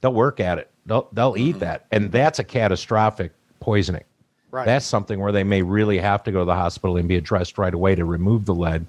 they'll 0.00 0.12
work 0.12 0.40
at 0.40 0.58
it. 0.58 0.70
They'll 0.86 1.08
they'll 1.12 1.36
eat 1.38 1.58
that, 1.60 1.86
and 1.90 2.10
that's 2.12 2.38
a 2.38 2.44
catastrophic 2.44 3.32
poisoning. 3.60 4.04
Right. 4.50 4.64
That's 4.66 4.86
something 4.86 5.20
where 5.20 5.32
they 5.32 5.44
may 5.44 5.60
really 5.62 5.98
have 5.98 6.22
to 6.24 6.32
go 6.32 6.38
to 6.40 6.44
the 6.46 6.54
hospital 6.54 6.96
and 6.96 7.06
be 7.08 7.16
addressed 7.16 7.58
right 7.58 7.72
away 7.74 7.94
to 7.94 8.04
remove 8.06 8.46
the 8.46 8.54
lead. 8.54 8.86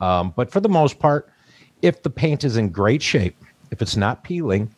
Um, 0.00 0.32
but 0.36 0.50
for 0.50 0.60
the 0.60 0.68
most 0.68 0.98
part, 0.98 1.30
if 1.82 2.02
the 2.02 2.10
paint 2.10 2.44
is 2.44 2.56
in 2.58 2.68
great 2.68 3.00
shape, 3.02 3.36
if 3.70 3.80
it's 3.80 3.96
not 3.96 4.22
peeling, 4.24 4.70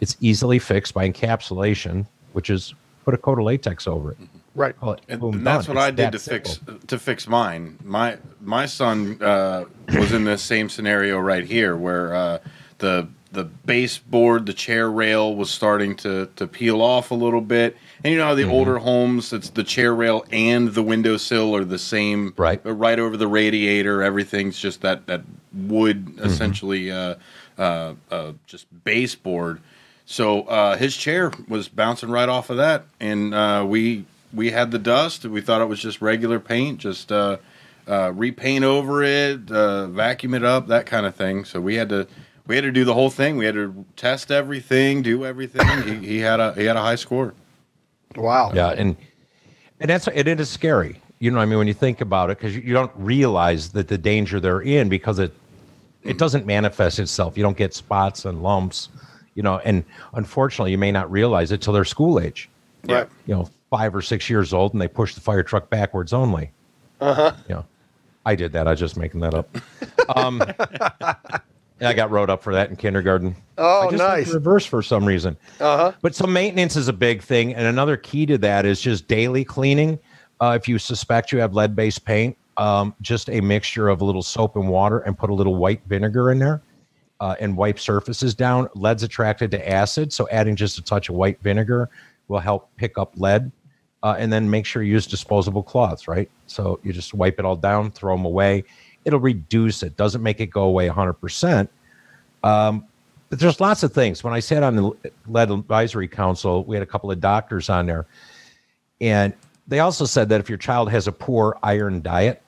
it's 0.00 0.16
easily 0.20 0.58
fixed 0.58 0.92
by 0.92 1.08
encapsulation, 1.08 2.06
which 2.34 2.50
is 2.50 2.74
put 3.04 3.14
a 3.14 3.18
coat 3.18 3.38
of 3.38 3.44
latex 3.44 3.86
over 3.86 4.12
it. 4.12 4.18
Right. 4.54 4.76
Call 4.78 4.92
it, 4.94 5.00
And, 5.08 5.20
boom, 5.20 5.34
and 5.36 5.46
that's 5.46 5.68
what 5.68 5.76
It's 5.76 5.86
I 5.86 5.90
did 5.90 6.12
to 6.12 6.18
simple. 6.18 6.52
fix 6.52 6.86
to 6.88 6.98
fix 6.98 7.28
mine. 7.28 7.78
My 7.84 8.18
my 8.40 8.66
son 8.66 9.18
uh, 9.22 9.64
was 9.88 10.12
in 10.12 10.24
this 10.24 10.42
same 10.42 10.68
scenario 10.68 11.18
right 11.18 11.44
here, 11.44 11.76
where 11.76 12.14
uh, 12.14 12.38
the 12.78 13.08
the 13.32 13.44
baseboard, 13.44 14.46
the 14.46 14.52
chair 14.52 14.90
rail 14.90 15.36
was 15.36 15.50
starting 15.50 15.94
to 15.96 16.28
to 16.36 16.46
peel 16.48 16.82
off 16.82 17.10
a 17.12 17.14
little 17.14 17.40
bit. 17.40 17.76
And 18.02 18.12
you 18.12 18.18
know 18.18 18.24
how 18.26 18.34
Mm-hmm. 18.34 18.48
the 18.48 18.52
older 18.52 18.78
homes, 18.78 19.32
it's 19.32 19.50
the 19.50 19.62
chair 19.64 19.94
rail 19.94 20.24
and 20.32 20.68
the 20.74 20.82
windowsill 20.82 21.54
are 21.54 21.64
the 21.64 21.78
same, 21.78 22.34
Right. 22.36 22.60
uh, 22.66 22.72
Right 22.72 22.98
over 22.98 23.16
the 23.16 23.28
radiator, 23.28 24.02
everything's 24.02 24.58
just 24.58 24.80
that 24.82 25.06
that 25.06 25.22
wood 25.52 26.14
Mm-hmm. 26.16 26.24
essentially, 26.24 26.90
uh, 26.90 27.14
uh, 27.56 27.94
uh, 28.10 28.32
just 28.46 28.66
baseboard. 28.84 29.60
So 30.06 30.42
uh, 30.42 30.76
his 30.76 30.96
chair 30.96 31.30
was 31.46 31.68
bouncing 31.68 32.10
right 32.10 32.28
off 32.28 32.50
of 32.50 32.56
that, 32.56 32.86
and 32.98 33.32
uh, 33.32 33.64
we 33.68 34.06
we 34.32 34.50
had 34.50 34.70
the 34.70 34.78
dust. 34.78 35.24
We 35.24 35.40
thought 35.40 35.60
it 35.60 35.66
was 35.66 35.80
just 35.80 36.00
regular 36.00 36.40
paint, 36.40 36.78
just 36.78 37.10
uh, 37.10 37.38
uh, 37.88 38.12
repaint 38.14 38.64
over 38.64 39.02
it, 39.02 39.50
uh, 39.50 39.86
vacuum 39.88 40.34
it 40.34 40.44
up, 40.44 40.68
that 40.68 40.86
kind 40.86 41.06
of 41.06 41.14
thing. 41.14 41.44
So 41.44 41.60
we 41.60 41.74
had 41.74 41.88
to 41.88 42.06
we 42.46 42.54
had 42.56 42.62
to 42.62 42.72
do 42.72 42.84
the 42.84 42.94
whole 42.94 43.10
thing. 43.10 43.36
We 43.36 43.44
had 43.44 43.54
to 43.54 43.84
test 43.96 44.30
everything, 44.30 45.02
do 45.02 45.24
everything. 45.24 45.66
he, 45.82 46.06
he 46.06 46.18
had 46.18 46.40
a 46.40 46.52
he 46.54 46.64
had 46.64 46.76
a 46.76 46.82
high 46.82 46.96
score. 46.96 47.34
Wow. 48.16 48.52
Yeah, 48.54 48.70
and 48.70 48.96
And 49.80 49.88
that's 49.88 50.06
and 50.06 50.28
it 50.28 50.40
is 50.40 50.50
scary. 50.50 51.00
You 51.18 51.30
know 51.30 51.38
what 51.38 51.42
I 51.42 51.46
mean 51.46 51.58
when 51.58 51.68
you 51.68 51.74
think 51.74 52.00
about 52.00 52.30
it 52.30 52.38
because 52.38 52.54
you, 52.54 52.62
you 52.62 52.72
don't 52.72 52.92
realize 52.96 53.70
that 53.70 53.88
the 53.88 53.98
danger 53.98 54.40
they're 54.40 54.62
in 54.62 54.88
because 54.88 55.18
it 55.18 55.32
it 56.02 56.18
doesn't 56.18 56.46
manifest 56.46 56.98
itself. 56.98 57.36
You 57.36 57.42
don't 57.42 57.56
get 57.56 57.74
spots 57.74 58.24
and 58.24 58.42
lumps, 58.42 58.88
you 59.34 59.42
know, 59.42 59.58
and 59.58 59.84
unfortunately 60.14 60.70
you 60.70 60.78
may 60.78 60.92
not 60.92 61.10
realize 61.10 61.52
it 61.52 61.60
till 61.60 61.72
they're 61.72 61.84
school 61.84 62.18
age. 62.18 62.48
Right. 62.84 63.06
You 63.26 63.34
know, 63.34 63.50
five 63.70 63.94
or 63.94 64.02
six 64.02 64.28
years 64.28 64.52
old 64.52 64.72
and 64.72 64.82
they 64.82 64.88
push 64.88 65.14
the 65.14 65.20
fire 65.20 65.42
truck 65.42 65.70
backwards 65.70 66.12
only. 66.12 66.50
Uh-huh. 67.00 67.32
Know. 67.48 67.64
I 68.26 68.34
did 68.34 68.52
that. 68.52 68.66
I 68.66 68.72
was 68.72 68.80
just 68.80 68.96
making 68.96 69.20
that 69.20 69.32
up. 69.32 69.56
Um, 70.14 70.42
I 71.80 71.94
got 71.94 72.10
wrote 72.10 72.28
up 72.28 72.42
for 72.42 72.52
that 72.52 72.68
in 72.68 72.76
kindergarten. 72.76 73.34
Oh, 73.56 73.88
I 73.88 73.90
just 73.90 74.02
nice. 74.02 74.34
reverse 74.34 74.66
for 74.66 74.82
some 74.82 75.04
reason. 75.04 75.36
Uh-huh. 75.58 75.92
But 76.02 76.14
so 76.14 76.26
maintenance 76.26 76.76
is 76.76 76.88
a 76.88 76.92
big 76.92 77.22
thing, 77.22 77.54
and 77.54 77.66
another 77.66 77.96
key 77.96 78.26
to 78.26 78.36
that 78.38 78.66
is 78.66 78.80
just 78.80 79.08
daily 79.08 79.44
cleaning. 79.44 79.98
Uh, 80.40 80.58
if 80.60 80.68
you 80.68 80.78
suspect 80.78 81.32
you 81.32 81.38
have 81.38 81.54
lead-based 81.54 82.04
paint, 82.04 82.36
um, 82.56 82.94
just 83.00 83.30
a 83.30 83.40
mixture 83.40 83.88
of 83.88 84.02
a 84.02 84.04
little 84.04 84.22
soap 84.22 84.56
and 84.56 84.68
water, 84.68 84.98
and 85.00 85.16
put 85.16 85.30
a 85.30 85.34
little 85.34 85.54
white 85.54 85.80
vinegar 85.86 86.30
in 86.30 86.38
there, 86.38 86.60
uh, 87.20 87.36
and 87.40 87.56
wipe 87.56 87.78
surfaces 87.78 88.34
down. 88.34 88.68
Lead's 88.74 89.02
attracted 89.02 89.50
to 89.52 89.68
acid, 89.68 90.12
so 90.12 90.28
adding 90.30 90.56
just 90.56 90.76
a 90.76 90.82
touch 90.82 91.08
of 91.08 91.14
white 91.14 91.40
vinegar 91.40 91.88
will 92.28 92.40
help 92.40 92.68
pick 92.76 92.98
up 92.98 93.14
lead. 93.16 93.50
Uh, 94.02 94.16
and 94.18 94.32
then 94.32 94.48
make 94.48 94.64
sure 94.64 94.82
you 94.82 94.92
use 94.92 95.06
disposable 95.06 95.62
cloths, 95.62 96.08
right? 96.08 96.30
So 96.46 96.80
you 96.82 96.92
just 96.92 97.12
wipe 97.12 97.38
it 97.38 97.44
all 97.44 97.56
down, 97.56 97.90
throw 97.90 98.16
them 98.16 98.24
away. 98.24 98.64
It'll 99.04 99.20
reduce 99.20 99.82
it. 99.82 99.96
Doesn't 99.96 100.22
make 100.22 100.40
it 100.40 100.46
go 100.46 100.62
away 100.62 100.88
100%. 100.88 101.68
Um, 102.42 102.86
but 103.28 103.38
there's 103.38 103.60
lots 103.60 103.82
of 103.82 103.92
things. 103.92 104.24
When 104.24 104.32
I 104.32 104.40
sat 104.40 104.62
on 104.62 104.76
the 104.76 104.92
lead 105.26 105.50
advisory 105.50 106.08
council, 106.08 106.64
we 106.64 106.76
had 106.76 106.82
a 106.82 106.86
couple 106.86 107.10
of 107.10 107.20
doctors 107.20 107.68
on 107.68 107.86
there, 107.86 108.06
and 109.00 109.32
they 109.68 109.78
also 109.78 110.04
said 110.04 110.28
that 110.30 110.40
if 110.40 110.48
your 110.48 110.58
child 110.58 110.90
has 110.90 111.06
a 111.06 111.12
poor 111.12 111.56
iron 111.62 112.02
diet, 112.02 112.42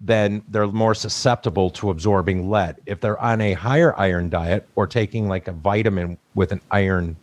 then 0.00 0.42
they're 0.48 0.68
more 0.68 0.94
susceptible 0.94 1.70
to 1.70 1.90
absorbing 1.90 2.48
lead. 2.50 2.76
If 2.86 3.00
they're 3.00 3.18
on 3.18 3.40
a 3.40 3.54
higher 3.54 3.98
iron 3.98 4.28
diet 4.28 4.68
or 4.76 4.86
taking 4.86 5.28
like 5.28 5.48
a 5.48 5.52
vitamin 5.52 6.18
with 6.34 6.52
an 6.52 6.60
iron 6.70 7.16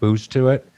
boost 0.00 0.30
to 0.32 0.48
it, 0.48 0.68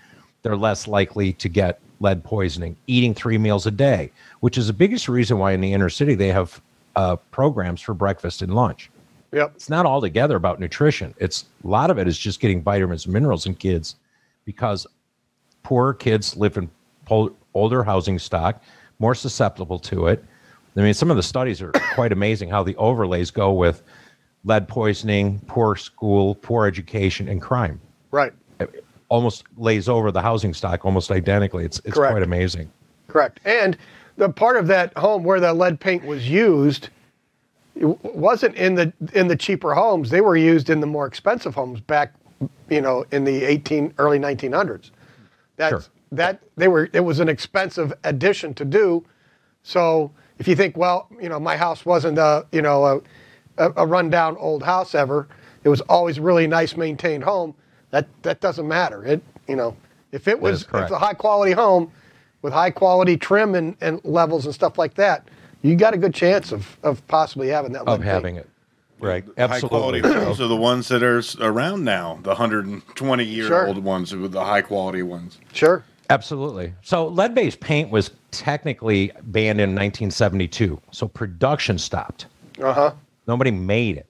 they're 0.42 0.56
less 0.56 0.86
likely 0.86 1.32
to 1.32 1.48
get 1.48 1.80
lead 2.00 2.22
poisoning. 2.24 2.76
Eating 2.86 3.14
three 3.14 3.38
meals 3.38 3.66
a 3.66 3.70
day, 3.70 4.10
which 4.40 4.58
is 4.58 4.66
the 4.66 4.72
biggest 4.72 5.08
reason 5.08 5.38
why 5.38 5.52
in 5.52 5.60
the 5.60 5.72
inner 5.72 5.88
city 5.90 6.14
they 6.14 6.28
have 6.28 6.60
uh, 6.96 7.16
programs 7.30 7.80
for 7.80 7.92
breakfast 7.94 8.40
and 8.42 8.54
lunch 8.54 8.90
Yep. 9.32 9.52
it's 9.56 9.68
not 9.68 9.84
altogether 9.84 10.36
about 10.36 10.60
nutrition. 10.60 11.12
It's 11.18 11.44
a 11.62 11.66
lot 11.66 11.90
of 11.90 11.98
it 11.98 12.08
is 12.08 12.16
just 12.16 12.40
getting 12.40 12.62
vitamins 12.62 13.04
and 13.04 13.12
minerals 13.12 13.44
in 13.44 13.54
kids 13.54 13.96
because 14.46 14.86
poorer 15.62 15.92
kids 15.92 16.36
live 16.36 16.56
in 16.56 16.70
pol- 17.04 17.36
older 17.52 17.82
housing 17.84 18.18
stock, 18.18 18.62
more 18.98 19.14
susceptible 19.14 19.78
to 19.80 20.06
it. 20.06 20.24
I 20.76 20.80
mean, 20.80 20.94
some 20.94 21.10
of 21.10 21.16
the 21.16 21.22
studies 21.22 21.60
are 21.60 21.72
quite 21.94 22.12
amazing 22.12 22.48
how 22.48 22.62
the 22.62 22.76
overlays 22.76 23.30
go 23.30 23.52
with 23.52 23.82
lead 24.44 24.68
poisoning, 24.68 25.40
poor 25.48 25.74
school, 25.76 26.34
poor 26.36 26.66
education, 26.66 27.28
and 27.28 27.42
crime. 27.42 27.80
Right. 28.12 28.32
Almost 29.08 29.44
lays 29.56 29.88
over 29.88 30.10
the 30.10 30.22
housing 30.22 30.52
stock 30.54 30.84
almost 30.84 31.10
identically. 31.10 31.64
It's 31.64 31.78
it's 31.84 31.94
Correct. 31.94 32.12
quite 32.12 32.22
amazing. 32.22 32.70
Correct. 33.08 33.40
And 33.44 33.76
the 34.16 34.28
part 34.28 34.56
of 34.56 34.66
that 34.68 34.96
home 34.98 35.22
where 35.24 35.38
the 35.40 35.52
lead 35.52 35.78
paint 35.80 36.04
was 36.04 36.28
used 36.28 36.88
it 37.76 37.86
wasn't 38.14 38.54
in 38.56 38.74
the 38.74 38.92
in 39.12 39.28
the 39.28 39.36
cheaper 39.36 39.74
homes. 39.74 40.10
They 40.10 40.20
were 40.22 40.36
used 40.36 40.70
in 40.70 40.80
the 40.80 40.86
more 40.86 41.06
expensive 41.06 41.54
homes 41.54 41.80
back, 41.80 42.14
you 42.70 42.80
know, 42.80 43.04
in 43.12 43.24
the 43.24 43.44
18 43.44 43.92
early 43.98 44.18
1900s. 44.18 44.90
That's 45.56 45.70
Sure. 45.70 45.92
that 46.12 46.40
they 46.56 46.68
were 46.68 46.88
it 46.92 47.00
was 47.00 47.20
an 47.20 47.28
expensive 47.28 47.92
addition 48.04 48.54
to 48.54 48.64
do. 48.64 49.04
So 49.62 50.10
if 50.38 50.48
you 50.48 50.56
think, 50.56 50.76
well, 50.76 51.08
you 51.20 51.28
know, 51.28 51.38
my 51.38 51.56
house 51.56 51.84
wasn't 51.84 52.18
a 52.18 52.46
you 52.50 52.62
know 52.62 52.84
a, 52.86 53.00
a, 53.58 53.72
a 53.76 53.86
rundown 53.86 54.36
old 54.38 54.62
house 54.62 54.94
ever. 54.94 55.28
It 55.64 55.68
was 55.68 55.80
always 55.82 56.18
really 56.18 56.46
nice 56.46 56.76
maintained 56.76 57.24
home. 57.24 57.54
That 57.90 58.06
that 58.22 58.40
doesn't 58.40 58.66
matter. 58.66 59.04
It 59.04 59.22
you 59.48 59.56
know 59.56 59.76
if 60.12 60.28
it 60.28 60.40
was 60.40 60.62
if 60.62 60.74
it's 60.74 60.90
a 60.90 60.98
high 60.98 61.14
quality 61.14 61.52
home 61.52 61.90
with 62.42 62.52
high 62.52 62.70
quality 62.70 63.16
trim 63.16 63.54
and, 63.54 63.76
and 63.80 64.00
levels 64.04 64.44
and 64.44 64.54
stuff 64.54 64.78
like 64.78 64.94
that, 64.94 65.28
you 65.62 65.74
got 65.76 65.94
a 65.94 65.98
good 65.98 66.14
chance 66.14 66.52
of, 66.52 66.76
of 66.82 67.06
possibly 67.08 67.48
having 67.48 67.72
that. 67.72 67.82
Of 67.82 67.88
lead 67.88 67.96
paint. 68.00 68.04
having 68.04 68.36
it. 68.36 68.48
Right. 69.00 69.24
High 69.36 69.60
quality 69.60 69.98
Absolutely. 69.98 70.24
homes 70.24 70.40
are 70.40 70.46
the 70.48 70.56
ones 70.56 70.88
that 70.88 71.02
are 71.02 71.22
around 71.40 71.84
now, 71.84 72.18
the 72.22 72.30
120 72.30 73.24
year 73.24 73.46
Sure. 73.48 73.66
old 73.68 73.78
ones, 73.82 74.14
with 74.14 74.32
the 74.32 74.44
high 74.44 74.62
quality 74.62 75.02
ones. 75.02 75.38
Sure. 75.52 75.84
Absolutely. 76.08 76.72
So 76.82 77.08
lead 77.08 77.34
based 77.34 77.60
paint 77.60 77.90
was 77.90 78.10
technically 78.30 79.12
banned 79.24 79.60
in 79.60 79.70
1972. 79.70 80.80
So 80.92 81.08
production 81.08 81.78
stopped. 81.78 82.26
Uh 82.62 82.72
huh. 82.72 82.92
Nobody 83.26 83.50
made 83.50 83.96
it. 83.98 84.06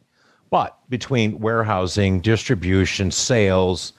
But 0.51 0.79
between 0.89 1.41
warehousing, 1.41 2.21
distribution, 2.21 3.11
sales, 3.11 3.93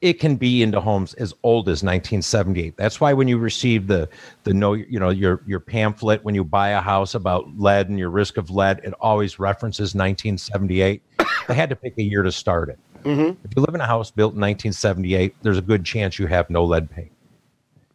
it 0.00 0.14
can 0.14 0.36
be 0.36 0.62
into 0.62 0.80
homes 0.80 1.14
as 1.14 1.34
old 1.42 1.68
as 1.68 1.82
1978. 1.82 2.76
That's 2.76 3.00
why 3.00 3.12
when 3.12 3.26
you 3.26 3.38
receive 3.38 3.88
the 3.88 4.08
the 4.44 4.54
no, 4.54 4.74
you 4.74 5.00
know, 5.00 5.10
your 5.10 5.42
your 5.46 5.60
pamphlet 5.60 6.22
when 6.24 6.34
you 6.34 6.44
buy 6.44 6.70
a 6.70 6.80
house 6.80 7.14
about 7.14 7.58
lead 7.58 7.88
and 7.88 7.98
your 7.98 8.10
risk 8.10 8.36
of 8.36 8.50
lead, 8.50 8.80
it 8.84 8.94
always 9.00 9.38
references 9.38 9.94
1978. 9.94 11.02
they 11.48 11.54
had 11.54 11.68
to 11.70 11.76
pick 11.76 11.94
a 11.98 12.02
year 12.02 12.22
to 12.22 12.30
start 12.30 12.68
it. 12.68 12.78
Mm-hmm. 13.02 13.44
If 13.44 13.56
you 13.56 13.62
live 13.62 13.74
in 13.74 13.80
a 13.80 13.86
house 13.86 14.10
built 14.10 14.34
in 14.34 14.40
1978, 14.40 15.34
there's 15.42 15.58
a 15.58 15.62
good 15.62 15.84
chance 15.84 16.18
you 16.18 16.26
have 16.26 16.48
no 16.50 16.64
lead 16.64 16.90
paint. 16.90 17.10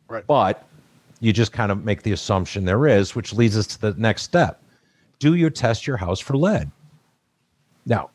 Right. 0.07 0.25
But 0.27 0.67
you 1.19 1.31
just 1.31 1.53
kind 1.53 1.71
of 1.71 1.85
make 1.85 2.03
the 2.03 2.11
assumption 2.11 2.65
there 2.65 2.85
is, 2.85 3.15
which 3.15 3.33
leads 3.33 3.57
us 3.57 3.67
to 3.67 3.81
the 3.81 3.93
next 3.93 4.23
step. 4.23 4.61
Do 5.19 5.35
you 5.35 5.49
test 5.49 5.87
your 5.87 5.95
house 5.95 6.19
for 6.19 6.35
lead? 6.35 6.69
Now, 7.85 8.09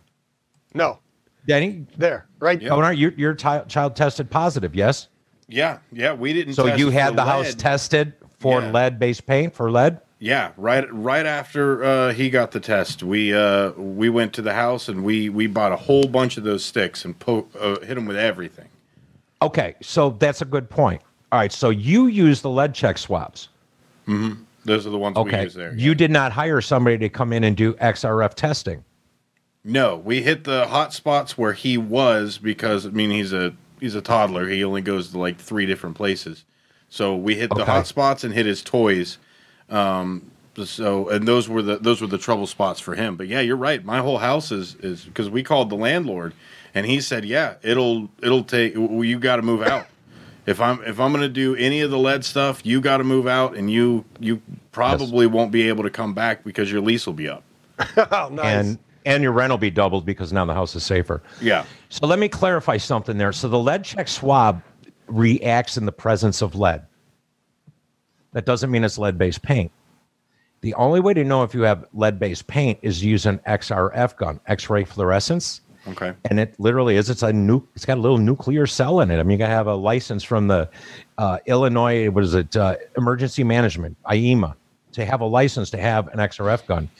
No. 0.74 0.98
Danny, 1.46 1.86
There. 1.96 2.26
Right. 2.40 2.60
Yeah. 2.60 2.70
oh, 2.70 2.80
no, 2.80 2.90
your 2.90 3.12
your 3.12 3.32
ti- 3.34 3.64
child 3.68 3.96
tested 3.96 4.30
positive, 4.30 4.74
yes? 4.74 5.08
Yeah, 5.48 5.78
yeah, 5.92 6.12
we 6.12 6.32
didn't. 6.34 6.54
So 6.54 6.66
test 6.66 6.78
you 6.78 6.90
had 6.90 7.10
for 7.10 7.16
the 7.16 7.24
house 7.24 7.54
tested 7.54 8.12
for 8.38 8.60
Yeah. 8.60 8.70
lead-based 8.70 9.26
paint 9.26 9.54
for 9.54 9.70
lead? 9.70 9.98
Yeah, 10.20 10.50
right, 10.58 10.84
right 10.92 11.24
after 11.24 11.82
uh, 11.84 12.12
he 12.12 12.28
got 12.28 12.50
the 12.50 12.60
test, 12.60 13.02
we 13.02 13.32
uh, 13.32 13.70
we 13.72 14.10
went 14.10 14.32
to 14.34 14.42
the 14.42 14.52
house 14.52 14.88
and 14.88 15.02
we 15.04 15.28
we 15.30 15.46
bought 15.46 15.72
a 15.72 15.76
whole 15.76 16.04
bunch 16.06 16.36
of 16.36 16.44
those 16.44 16.64
sticks 16.64 17.04
and 17.06 17.18
po- 17.18 17.46
uh, 17.58 17.78
hit 17.80 17.94
them 17.94 18.04
with 18.04 18.16
everything. 18.18 18.68
Okay, 19.40 19.74
so 19.80 20.10
that's 20.18 20.42
a 20.42 20.44
good 20.44 20.68
point. 20.68 21.00
All 21.32 21.38
right, 21.38 21.52
so 21.52 21.70
you 21.70 22.08
use 22.08 22.40
the 22.42 22.50
lead 22.50 22.74
check 22.74 22.98
swabs. 22.98 23.48
Mm-hmm. 24.06 24.42
Those 24.64 24.86
are 24.86 24.90
the 24.90 24.98
ones 24.98 25.14
we 25.16 25.22
Okay, 25.22 25.44
use 25.44 25.54
there. 25.54 25.72
you 25.74 25.94
did 25.94 26.10
not 26.10 26.32
hire 26.32 26.60
somebody 26.60 26.98
to 26.98 27.08
come 27.08 27.32
in 27.32 27.44
and 27.44 27.56
do 27.56 27.72
XRF 27.74 28.34
testing. 28.34 28.84
No, 29.64 29.96
we 29.96 30.22
hit 30.22 30.44
the 30.44 30.66
hot 30.66 30.92
spots 30.92 31.36
where 31.36 31.52
he 31.52 31.76
was 31.76 32.38
because 32.38 32.86
I 32.86 32.90
mean 32.90 33.10
he's 33.10 33.32
a 33.32 33.54
he's 33.80 33.94
a 33.94 34.00
toddler. 34.00 34.48
He 34.48 34.64
only 34.64 34.82
goes 34.82 35.10
to 35.10 35.18
like 35.18 35.38
three 35.38 35.66
different 35.66 35.96
places. 35.96 36.44
So 36.88 37.14
we 37.16 37.34
hit 37.34 37.50
the 37.54 37.64
hot 37.64 37.86
spots 37.86 38.24
and 38.24 38.32
hit 38.32 38.46
his 38.46 38.62
toys. 38.62 39.18
Um, 39.68 40.30
so 40.64 41.08
and 41.10 41.28
those 41.28 41.48
were 41.48 41.62
the 41.62 41.76
those 41.76 42.00
were 42.00 42.06
the 42.06 42.18
trouble 42.18 42.46
spots 42.46 42.80
for 42.80 42.94
him. 42.94 43.16
But 43.16 43.28
yeah, 43.28 43.40
you're 43.40 43.56
right. 43.56 43.84
My 43.84 43.98
whole 43.98 44.18
house 44.18 44.50
is 44.50 44.74
is 44.76 45.04
because 45.04 45.28
we 45.28 45.42
called 45.42 45.70
the 45.70 45.76
landlord 45.76 46.32
and 46.74 46.86
he 46.86 47.00
said, 47.00 47.24
yeah, 47.24 47.54
it'll 47.62 48.08
it'll 48.22 48.44
take. 48.44 48.74
well, 48.76 49.04
You 49.04 49.18
got 49.18 49.36
to 49.36 49.42
move 49.42 49.62
out. 49.62 49.86
If 50.46 50.60
I'm 50.60 50.82
if 50.84 50.98
I'm 50.98 51.12
gonna 51.12 51.28
do 51.28 51.54
any 51.56 51.82
of 51.82 51.90
the 51.90 51.98
lead 51.98 52.24
stuff, 52.24 52.64
you 52.64 52.80
got 52.80 52.98
to 52.98 53.04
move 53.04 53.26
out, 53.26 53.54
and 53.54 53.70
you 53.70 54.04
you 54.18 54.40
probably 54.72 55.26
won't 55.26 55.52
be 55.52 55.68
able 55.68 55.82
to 55.84 55.90
come 55.90 56.14
back 56.14 56.42
because 56.42 56.72
your 56.72 56.80
lease 56.80 57.04
will 57.04 57.12
be 57.12 57.28
up. 57.28 57.42
oh, 57.96 58.30
nice. 58.32 58.66
And 58.66 58.78
and 59.06 59.22
your 59.22 59.32
rent 59.32 59.50
will 59.50 59.58
be 59.58 59.70
doubled 59.70 60.04
because 60.04 60.32
now 60.32 60.44
the 60.44 60.54
house 60.54 60.74
is 60.74 60.84
safer. 60.84 61.22
Yeah. 61.40 61.64
So 61.88 62.06
let 62.06 62.18
me 62.18 62.28
clarify 62.28 62.76
something 62.76 63.16
there. 63.18 63.32
So 63.32 63.48
the 63.48 63.58
lead 63.58 63.84
check 63.84 64.08
swab 64.08 64.62
reacts 65.06 65.76
in 65.76 65.86
the 65.86 65.92
presence 65.92 66.42
of 66.42 66.54
lead. 66.54 66.82
That 68.32 68.44
doesn't 68.44 68.70
mean 68.70 68.84
it's 68.84 68.98
lead 68.98 69.16
based 69.18 69.42
paint. 69.42 69.72
The 70.60 70.74
only 70.74 71.00
way 71.00 71.14
to 71.14 71.24
know 71.24 71.44
if 71.44 71.54
you 71.54 71.62
have 71.62 71.86
lead 71.92 72.18
based 72.18 72.46
paint 72.46 72.78
is 72.82 73.02
use 73.02 73.26
an 73.26 73.38
XRF 73.46 74.16
gun, 74.16 74.40
X 74.46 74.68
ray 74.68 74.84
fluorescence. 74.84 75.60
Okay. 75.86 76.12
And 76.28 76.38
it 76.38 76.54
literally 76.58 76.96
is. 76.96 77.08
It's 77.08 77.22
a 77.22 77.32
nu- 77.32 77.66
It's 77.74 77.86
got 77.86 77.96
a 77.96 78.00
little 78.00 78.18
nuclear 78.18 78.66
cell 78.66 79.00
in 79.00 79.10
it. 79.10 79.18
I 79.18 79.22
mean, 79.22 79.32
you 79.32 79.38
got 79.38 79.46
to 79.46 79.54
have 79.54 79.68
a 79.68 79.74
license 79.74 80.22
from 80.22 80.48
the 80.48 80.68
uh, 81.16 81.38
Illinois. 81.46 82.10
What 82.10 82.24
is 82.24 82.34
it? 82.34 82.54
Uh, 82.54 82.76
Emergency 82.96 83.44
Management 83.44 83.96
(IEMA) 84.04 84.54
to 84.92 85.04
have 85.06 85.20
a 85.20 85.24
license 85.24 85.70
to 85.70 85.78
have 85.78 86.08
an 86.08 86.18
XRF 86.18 86.66
gun. 86.66 86.90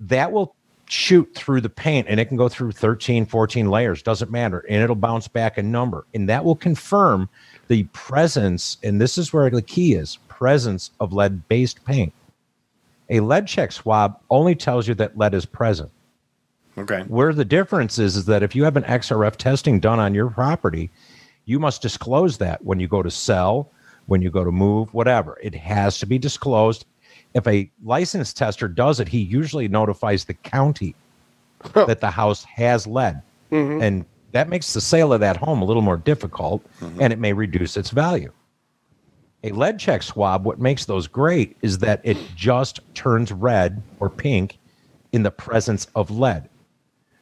That 0.00 0.32
will 0.32 0.54
shoot 0.88 1.32
through 1.34 1.60
the 1.60 1.68
paint, 1.68 2.06
and 2.08 2.20
it 2.20 2.26
can 2.26 2.36
go 2.36 2.48
through 2.48 2.72
13, 2.72 3.26
14 3.26 3.70
layers. 3.70 4.02
Doesn't 4.02 4.30
matter, 4.30 4.64
and 4.68 4.82
it'll 4.82 4.96
bounce 4.96 5.28
back 5.28 5.58
a 5.58 5.62
number, 5.62 6.06
and 6.14 6.28
that 6.28 6.44
will 6.44 6.56
confirm 6.56 7.28
the 7.68 7.84
presence. 7.92 8.76
And 8.82 9.00
this 9.00 9.18
is 9.18 9.32
where 9.32 9.50
the 9.50 9.62
key 9.62 9.94
is: 9.94 10.18
presence 10.28 10.90
of 11.00 11.12
lead-based 11.12 11.84
paint. 11.84 12.12
A 13.10 13.20
lead 13.20 13.46
check 13.46 13.72
swab 13.72 14.18
only 14.30 14.54
tells 14.54 14.88
you 14.88 14.94
that 14.94 15.18
lead 15.18 15.34
is 15.34 15.46
present. 15.46 15.90
Okay. 16.76 17.02
Where 17.02 17.32
the 17.32 17.44
difference 17.44 17.98
is 17.98 18.16
is 18.16 18.24
that 18.24 18.42
if 18.42 18.56
you 18.56 18.64
have 18.64 18.76
an 18.76 18.84
XRF 18.84 19.36
testing 19.36 19.78
done 19.78 20.00
on 20.00 20.14
your 20.14 20.30
property, 20.30 20.90
you 21.44 21.58
must 21.58 21.82
disclose 21.82 22.38
that 22.38 22.64
when 22.64 22.80
you 22.80 22.88
go 22.88 23.02
to 23.02 23.10
sell, 23.10 23.70
when 24.06 24.22
you 24.22 24.30
go 24.30 24.42
to 24.42 24.50
move, 24.50 24.92
whatever. 24.92 25.38
It 25.42 25.54
has 25.54 25.98
to 25.98 26.06
be 26.06 26.18
disclosed. 26.18 26.84
If 27.34 27.46
a 27.46 27.70
licensed 27.82 28.36
tester 28.36 28.68
does 28.68 29.00
it, 29.00 29.08
he 29.08 29.18
usually 29.18 29.68
notifies 29.68 30.24
the 30.24 30.34
county 30.34 30.94
that 31.74 32.00
the 32.00 32.10
house 32.10 32.44
has 32.44 32.86
lead. 32.86 33.22
Mm-hmm. 33.50 33.82
And 33.82 34.04
that 34.32 34.48
makes 34.48 34.72
the 34.72 34.80
sale 34.80 35.12
of 35.12 35.20
that 35.20 35.36
home 35.36 35.62
a 35.62 35.64
little 35.64 35.82
more 35.82 35.96
difficult 35.96 36.62
mm-hmm. 36.80 37.00
and 37.00 37.12
it 37.12 37.18
may 37.18 37.32
reduce 37.32 37.76
its 37.76 37.90
value. 37.90 38.32
A 39.44 39.50
lead 39.50 39.78
check 39.78 40.02
swab, 40.02 40.44
what 40.44 40.58
makes 40.58 40.86
those 40.86 41.06
great 41.06 41.56
is 41.60 41.78
that 41.78 42.00
it 42.02 42.16
just 42.34 42.80
turns 42.94 43.30
red 43.30 43.82
or 44.00 44.08
pink 44.08 44.58
in 45.12 45.22
the 45.22 45.30
presence 45.30 45.86
of 45.94 46.10
lead. 46.10 46.48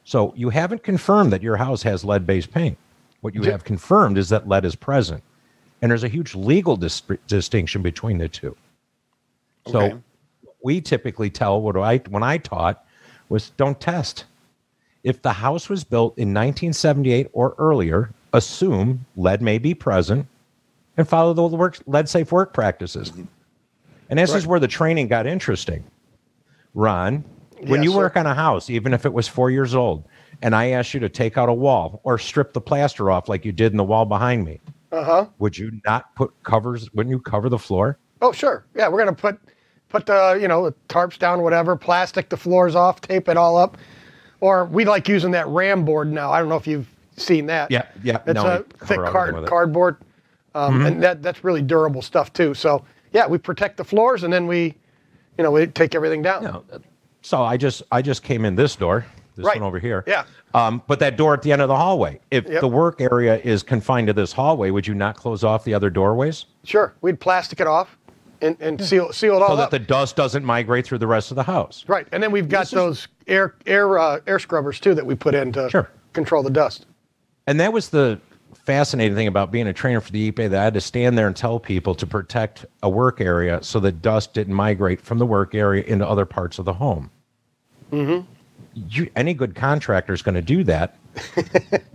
So 0.05 0.33
you 0.35 0.49
haven't 0.49 0.83
confirmed 0.83 1.31
that 1.33 1.43
your 1.43 1.57
house 1.57 1.83
has 1.83 2.03
lead 2.03 2.25
based 2.25 2.51
paint. 2.51 2.77
What 3.21 3.35
you 3.35 3.43
have 3.43 3.63
confirmed 3.63 4.17
is 4.17 4.29
that 4.29 4.47
lead 4.47 4.65
is 4.65 4.75
present. 4.75 5.23
And 5.81 5.91
there's 5.91 6.03
a 6.03 6.09
huge 6.09 6.33
legal 6.33 6.75
dis- 6.75 7.03
distinction 7.27 7.81
between 7.81 8.17
the 8.17 8.27
two. 8.27 8.55
So 9.67 9.79
Okay. 9.79 9.97
we 10.63 10.81
typically 10.81 11.29
tell 11.29 11.61
what 11.61 11.77
I 11.77 11.97
when 12.09 12.23
I 12.23 12.37
taught 12.37 12.83
was 13.29 13.49
don't 13.51 13.79
test. 13.79 14.25
If 15.03 15.21
the 15.21 15.33
house 15.33 15.67
was 15.69 15.83
built 15.83 16.17
in 16.17 16.29
1978 16.29 17.29
or 17.33 17.55
earlier, 17.57 18.09
assume 18.31 19.05
lead 19.17 19.41
may 19.41 19.57
be 19.57 19.73
present 19.73 20.25
and 20.95 21.07
follow 21.07 21.33
the 21.33 21.55
work, 21.57 21.77
lead 21.87 22.07
safe 22.07 22.31
work 22.31 22.53
practices. 22.53 23.11
And 24.09 24.19
this 24.19 24.33
is 24.33 24.47
where 24.47 24.59
the 24.59 24.67
training 24.67 25.07
got 25.07 25.27
interesting. 25.27 25.83
Ron, 26.73 27.23
when 27.61 27.81
Yes, 27.81 27.83
you 27.85 27.91
sir. 27.91 27.97
work 27.97 28.17
on 28.17 28.25
a 28.25 28.33
house, 28.33 28.69
even 28.69 28.93
if 28.93 29.05
it 29.05 29.13
was 29.13 29.27
four 29.27 29.49
years 29.51 29.75
old, 29.75 30.05
and 30.41 30.55
I 30.55 30.69
asked 30.69 30.93
you 30.93 30.99
to 31.01 31.09
take 31.09 31.37
out 31.37 31.49
a 31.49 31.53
wall 31.53 31.99
or 32.03 32.17
strip 32.17 32.53
the 32.53 32.61
plaster 32.61 33.11
off 33.11 33.27
like 33.27 33.43
you 33.45 33.51
did 33.51 33.71
in 33.73 33.77
the 33.77 33.83
wall 33.83 34.05
behind 34.05 34.45
me, 34.45 34.59
Uh 34.91 35.03
huh. 35.03 35.25
would 35.39 35.57
you 35.57 35.71
not 35.85 36.15
put 36.15 36.31
covers? 36.43 36.89
Wouldn't 36.93 37.11
you 37.11 37.19
cover 37.19 37.49
the 37.49 37.59
floor? 37.59 37.97
Oh, 38.21 38.31
sure. 38.31 38.65
Yeah, 38.75 38.87
we're 38.87 38.99
gonna 38.99 39.13
put 39.13 39.37
put 39.93 40.07
the 40.07 40.37
you 40.41 40.49
know 40.49 40.65
the 40.65 40.73
tarps 40.89 41.17
down, 41.17 41.41
whatever, 41.41 41.77
plastic 41.77 42.27
the 42.27 42.35
floors 42.35 42.75
off, 42.75 42.99
tape 42.99 43.29
it 43.29 43.37
all 43.37 43.55
up, 43.55 43.77
or 44.41 44.65
we 44.65 44.83
like 44.83 45.07
using 45.07 45.31
that 45.31 45.47
ram 45.47 45.85
board 45.85 46.11
now. 46.11 46.31
I 46.31 46.39
don't 46.39 46.49
know 46.49 46.57
if 46.57 46.67
you've 46.67 46.87
seen 47.15 47.45
that. 47.45 47.71
Yeah, 47.71 47.85
yeah, 48.03 48.17
It's 48.25 48.33
no, 48.33 48.57
a 48.57 48.85
thick 48.85 48.99
card, 49.05 49.45
cardboard, 49.45 49.97
um, 50.55 50.85
and 50.85 51.01
that 51.01 51.21
that's 51.21 51.43
really 51.45 51.61
durable 51.61 52.01
stuff 52.01 52.33
too. 52.33 52.53
So 52.53 52.83
yeah, 53.13 53.27
we 53.27 53.37
protect 53.37 53.77
the 53.77 53.83
floors, 53.85 54.23
and 54.23 54.33
then 54.33 54.47
we, 54.47 54.73
you 55.37 55.43
know, 55.43 55.51
we 55.51 55.67
take 55.67 55.95
everything 55.95 56.21
down. 56.23 56.43
No. 56.43 56.63
So 57.21 57.43
I 57.43 57.55
just 57.55 57.83
I 57.91 58.01
just 58.01 58.23
came 58.23 58.43
in 58.43 58.55
this 58.55 58.75
door, 58.75 59.05
this 59.35 59.45
Right. 59.45 59.57
one 59.61 59.67
over 59.67 59.79
here. 59.79 60.03
Yeah. 60.07 60.25
Um, 60.55 60.81
but 60.87 60.99
that 60.99 61.17
door 61.17 61.33
at 61.35 61.41
the 61.43 61.51
end 61.51 61.61
of 61.61 61.67
the 61.67 61.75
hallway. 61.75 62.19
If 62.31 62.47
Yep. 62.47 62.61
the 62.61 62.67
work 62.67 62.99
area 63.01 63.39
is 63.43 63.63
confined 63.63 64.07
to 64.07 64.13
this 64.13 64.31
hallway, 64.33 64.69
would 64.71 64.85
you 64.85 64.93
not 64.93 65.15
close 65.15 65.43
off 65.43 65.63
the 65.63 65.73
other 65.73 65.89
doorways 65.89 66.45
Sure, 66.63 66.93
we'd 67.01 67.19
plastic 67.19 67.59
it 67.59 67.65
off 67.65 67.97
and, 68.43 68.57
and 68.59 68.81
seal 68.83 69.11
seal 69.11 69.35
it 69.37 69.41
all 69.41 69.49
so 69.49 69.55
that 69.55 69.63
up. 69.63 69.71
the 69.71 69.79
dust 69.79 70.15
doesn't 70.15 70.43
migrate 70.43 70.85
through 70.85 70.97
the 70.99 71.07
rest 71.07 71.31
of 71.31 71.35
the 71.35 71.43
house? 71.43 71.83
right, 71.87 72.07
and 72.11 72.21
then 72.21 72.31
we've 72.31 72.49
got 72.49 72.69
those 72.69 73.07
air 73.27 73.55
air 73.65 73.97
uh, 73.97 74.19
air 74.27 74.39
scrubbers 74.39 74.79
too 74.79 74.93
that 74.93 75.05
we 75.05 75.15
put 75.15 75.33
in 75.33 75.51
to 75.53 75.69
Sure. 75.69 75.89
control 76.13 76.43
the 76.43 76.49
dust. 76.51 76.85
And 77.47 77.59
that 77.59 77.73
was 77.73 77.89
the 77.89 78.19
fascinating 78.65 79.15
thing 79.15 79.27
about 79.27 79.51
being 79.51 79.67
a 79.67 79.73
trainer 79.73 79.99
for 79.99 80.11
the 80.11 80.31
EPA 80.31 80.49
that 80.51 80.59
I 80.59 80.63
had 80.63 80.73
to 80.75 80.81
stand 80.81 81.17
there 81.17 81.27
and 81.27 81.35
tell 81.35 81.59
people 81.59 81.95
to 81.95 82.05
protect 82.07 82.65
a 82.83 82.89
work 82.89 83.19
area 83.19 83.61
so 83.61 83.79
that 83.81 84.01
dust 84.01 84.33
didn't 84.33 84.53
migrate 84.53 85.01
from 85.01 85.17
the 85.17 85.25
work 85.25 85.53
area 85.55 85.83
into 85.83 86.07
other 86.07 86.25
parts 86.25 86.59
of 86.59 86.65
the 86.65 86.73
home. 86.73 87.09
Mm-hmm. 87.91 88.25
You, 88.75 89.09
any 89.15 89.33
good 89.33 89.53
contractor 89.55 90.13
is 90.13 90.21
going 90.21 90.35
to 90.35 90.41
do 90.41 90.63
that, 90.63 90.95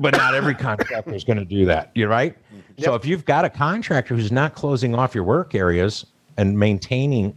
but 0.00 0.16
not 0.16 0.34
every 0.34 0.54
contractor 0.54 1.14
is 1.14 1.22
going 1.24 1.38
to 1.38 1.44
do 1.44 1.66
that. 1.66 1.90
You're 1.94 2.08
right. 2.08 2.36
So 2.78 2.94
if 2.94 3.04
you've 3.04 3.24
got 3.26 3.44
a 3.44 3.50
contractor 3.50 4.16
who's 4.16 4.32
not 4.32 4.54
closing 4.54 4.94
off 4.94 5.14
your 5.14 5.24
work 5.24 5.54
areas 5.54 6.06
and 6.38 6.58
maintaining 6.58 7.36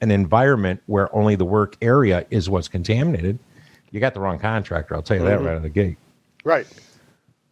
an 0.00 0.10
environment 0.10 0.82
where 0.86 1.14
only 1.14 1.36
the 1.36 1.44
work 1.44 1.76
area 1.80 2.26
is 2.30 2.50
what's 2.50 2.66
contaminated, 2.66 3.38
you 3.92 4.00
got 4.00 4.14
the 4.14 4.20
wrong 4.20 4.38
contractor. 4.38 4.94
I'll 4.96 5.02
tell 5.02 5.16
you 5.16 5.24
that 5.24 5.38
right 5.40 5.50
out 5.50 5.56
of 5.58 5.62
the 5.62 5.68
gate. 5.68 5.96
Right. 6.44 6.66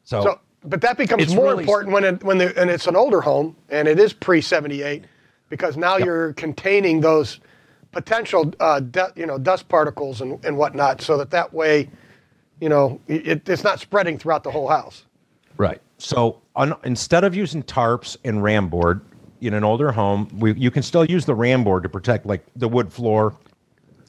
So, 0.03 0.23
So, 0.23 0.41
but 0.65 0.81
that 0.81 0.99
becomes 0.99 1.33
more 1.33 1.51
really- 1.51 1.63
important 1.63 1.93
when 1.95 2.05
it, 2.05 2.25
when 2.25 2.39
the, 2.39 2.61
and 2.61 2.69
it's 2.69 2.89
an 2.89 2.97
older 2.97 3.21
home 3.21 3.55
and 3.69 3.87
it 3.87 4.01
is 4.01 4.13
pre 4.13 4.41
seventy 4.41 4.83
eight, 4.83 5.05
because 5.49 5.77
now 5.77 5.97
you're 5.97 6.33
containing 6.33 7.01
those 7.01 7.39
potential 7.93 8.53
uh, 8.59 8.81
du- 8.81 9.13
you 9.15 9.27
know 9.27 9.39
dust 9.39 9.69
particles 9.69 10.21
and, 10.21 10.45
and 10.45 10.57
whatnot, 10.57 11.01
so 11.03 11.17
that 11.19 11.31
that 11.31 11.53
way, 11.55 11.89
you 12.61 12.69
know, 12.69 13.01
it, 13.09 13.49
it's 13.49 13.65
not 13.65 13.81
spreading 13.81 14.19
throughout 14.19 14.45
the 14.45 14.51
whole 14.51 14.69
house. 14.69 15.05
right. 15.57 15.81
So 15.99 16.41
un, 16.57 16.75
instead 16.85 17.25
of 17.25 17.35
using 17.35 17.63
tarps 17.63 18.17
and 18.25 18.43
ram 18.43 18.69
board 18.69 19.03
in 19.41 19.55
an 19.55 19.65
older 19.65 19.93
home, 19.93 20.29
we, 20.39 20.55
you 20.55 20.71
can 20.71 20.83
still 20.83 21.05
use 21.05 21.25
the 21.27 21.35
ram 21.35 21.65
board 21.65 21.83
to 21.83 21.89
protect 21.89 22.25
like 22.27 22.45
the 22.57 22.69
wood 22.69 22.93
floor, 22.93 23.37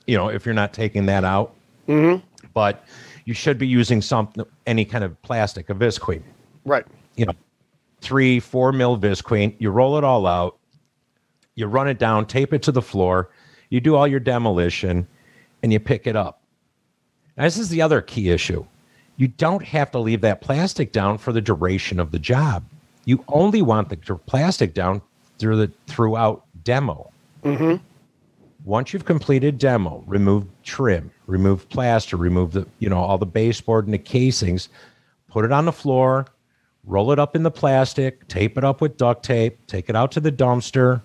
you 0.08 0.18
know, 0.18 0.30
if 0.30 0.46
you're 0.46 0.56
not 0.56 0.74
taking 0.74 1.06
that 1.08 1.24
out. 1.24 1.54
Mm-hmm. 1.88 2.26
But 2.54 2.86
you 3.26 3.34
should 3.34 3.58
be 3.58 3.68
using 3.68 4.02
some 4.02 4.32
any 4.66 4.86
kind 4.86 5.04
of 5.04 5.22
plastic, 5.22 5.70
a 5.70 5.74
visqueen. 5.74 6.22
Right. 6.66 6.86
you 7.16 7.26
know, 7.26 7.34
three, 8.02 8.40
four 8.40 8.72
mil 8.72 8.98
visqueen. 8.98 9.56
You 9.58 9.70
roll 9.72 9.98
it 9.98 10.04
all 10.04 10.28
out, 10.28 10.58
you 11.56 11.66
run 11.68 11.88
it 11.88 11.98
down, 12.00 12.26
tape 12.26 12.54
it 12.54 12.62
to 12.64 12.72
the 12.72 12.82
floor, 12.82 13.30
you 13.70 13.80
do 13.80 13.96
all 13.96 14.08
your 14.08 14.20
demolition, 14.20 15.08
and 15.64 15.74
you 15.74 15.80
pick 15.80 16.08
it 16.08 16.16
up. 16.16 16.41
Now, 17.38 17.44
this 17.44 17.58
is 17.58 17.70
the 17.70 17.82
other 17.82 18.02
key 18.02 18.30
issue. 18.30 18.66
You 19.18 19.28
don't 19.28 19.64
have 19.64 19.92
to 19.92 20.00
leave 20.00 20.22
that 20.22 20.42
plastic 20.42 20.92
down 20.92 21.18
for 21.18 21.32
the 21.32 21.42
duration 21.42 22.00
of 22.00 22.12
the 22.12 22.20
job. 22.20 22.64
You 23.06 23.24
only 23.28 23.62
want 23.62 23.90
the 23.90 23.98
plastic 24.16 24.74
down 24.74 25.02
through 25.38 25.58
the 25.58 25.72
throughout 25.88 26.44
demo. 26.64 27.12
Mm-hmm. 27.44 27.84
Once 28.64 28.94
you've 28.94 29.06
completed 29.06 29.58
demo, 29.58 30.04
remove 30.06 30.46
trim, 30.64 31.10
remove 31.26 31.68
plaster, 31.70 32.16
remove 32.16 32.52
the 32.52 32.68
you 32.80 32.90
know 32.90 33.00
all 33.00 33.18
the 33.18 33.26
baseboard 33.26 33.86
and 33.86 33.94
the 33.94 33.98
casings, 33.98 34.70
put 35.28 35.46
it 35.46 35.52
on 35.52 35.66
the 35.66 35.72
floor, 35.72 36.28
roll 36.86 37.12
it 37.12 37.20
up 37.20 37.36
in 37.36 37.44
the 37.44 37.52
plastic, 37.52 38.28
tape 38.28 38.58
it 38.58 38.64
up 38.64 38.82
with 38.82 38.98
duct 38.98 39.24
tape, 39.24 39.58
take 39.68 39.90
it 39.90 39.96
out 39.96 40.12
to 40.12 40.20
the 40.20 40.32
dumpster, 40.32 41.02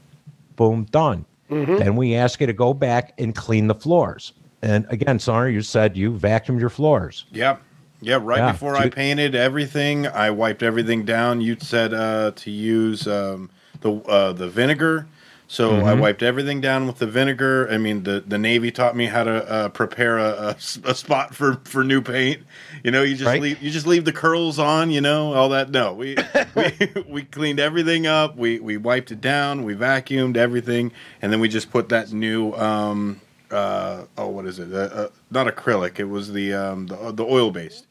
boom, 0.56 0.84
done. 0.84 1.24
Mm-hmm. 1.50 1.76
Then 1.76 1.96
we 1.96 2.14
ask 2.14 2.40
you 2.40 2.46
to 2.46 2.52
go 2.52 2.74
back 2.74 3.14
and 3.18 3.34
clean 3.34 3.68
the 3.68 3.74
floors. 3.74 4.32
And 4.66 4.84
again, 4.90 5.18
sorry, 5.20 5.54
you 5.54 5.62
said 5.62 5.96
you 5.96 6.10
vacuumed 6.10 6.58
your 6.58 6.70
floors. 6.70 7.24
Yep. 7.32 7.62
Yeah, 8.00 8.18
right 8.20 8.38
Yeah. 8.38 8.52
before 8.52 8.76
I 8.76 8.90
painted 8.90 9.34
everything, 9.34 10.06
I 10.08 10.30
wiped 10.30 10.62
everything 10.62 11.04
down. 11.04 11.40
You 11.40 11.56
said 11.60 11.94
uh, 11.94 12.32
to 12.36 12.50
use 12.50 13.06
um, 13.06 13.48
the 13.80 13.92
uh, 14.02 14.32
the 14.32 14.48
vinegar, 14.48 15.06
so 15.48 15.70
I 15.70 15.92
Mm-hmm. 15.92 16.00
wiped 16.00 16.22
everything 16.22 16.60
down 16.60 16.86
with 16.88 16.98
the 16.98 17.06
vinegar. 17.06 17.68
I 17.70 17.78
mean, 17.78 18.02
the, 18.02 18.22
the 18.26 18.36
Navy 18.38 18.70
taught 18.72 18.96
me 18.96 19.06
how 19.06 19.22
to 19.24 19.48
uh, 19.50 19.68
prepare 19.70 20.18
a 20.18 20.56
spot 20.58 21.34
for, 21.34 21.60
for 21.64 21.84
new 21.84 22.02
paint. 22.02 22.42
You 22.84 22.90
know, 22.90 23.02
you 23.02 23.14
just 23.14 23.26
Right. 23.26 23.40
leave 23.40 23.62
you 23.62 23.70
just 23.70 23.86
leave 23.86 24.04
the 24.04 24.12
curls 24.12 24.58
on. 24.58 24.90
You 24.90 25.00
know, 25.00 25.32
all 25.32 25.48
that. 25.50 25.70
No, 25.70 25.94
we 25.94 26.16
we, 26.54 26.72
we 27.08 27.22
cleaned 27.22 27.60
everything 27.60 28.06
up. 28.06 28.36
We 28.36 28.58
we 28.58 28.76
wiped 28.76 29.10
it 29.12 29.20
down. 29.20 29.62
We 29.64 29.74
vacuumed 29.74 30.36
everything, 30.36 30.90
and 31.22 31.32
then 31.32 31.38
we 31.40 31.48
just 31.48 31.70
put 31.70 31.88
that 31.90 32.12
new. 32.12 32.52
Um, 32.54 33.20
uh, 33.50 34.04
oh, 34.18 34.28
what 34.28 34.46
is 34.46 34.58
it? 34.58 34.72
Uh, 34.72 34.76
uh, 34.76 35.08
not 35.30 35.46
acrylic. 35.46 35.98
It 35.98 36.04
was 36.04 36.32
the 36.32 36.52
um, 36.54 36.86
the, 36.86 37.12
the 37.12 37.24
oil 37.24 37.50
based. 37.50 37.86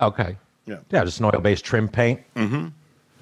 Okay. 0.00 0.36
Yeah. 0.66 0.78
Yeah, 0.90 1.04
just 1.04 1.20
an 1.20 1.26
oil-based 1.26 1.64
trim 1.64 1.88
paint. 1.88 2.20
Mm-hmm. 2.36 2.68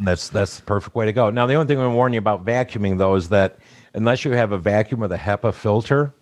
That's 0.05 0.29
that's 0.29 0.57
the 0.59 0.63
perfect 0.63 0.95
way 0.95 1.07
to 1.07 1.13
go. 1.13 1.31
Now, 1.31 1.47
the 1.47 1.55
only 1.55 1.67
thing 1.67 1.83
I'm 1.83 1.95
warn 1.95 2.13
you 2.13 2.19
about 2.19 2.45
vacuuming 2.45 2.99
though 2.99 3.15
is 3.17 3.29
that 3.31 3.59
unless 3.95 4.25
you 4.25 4.31
have 4.33 4.53
a 4.53 4.59
vacuum 4.59 5.01
with 5.01 5.13
a 5.13 5.19
HEPA 5.19 5.53
filter, 5.55 6.13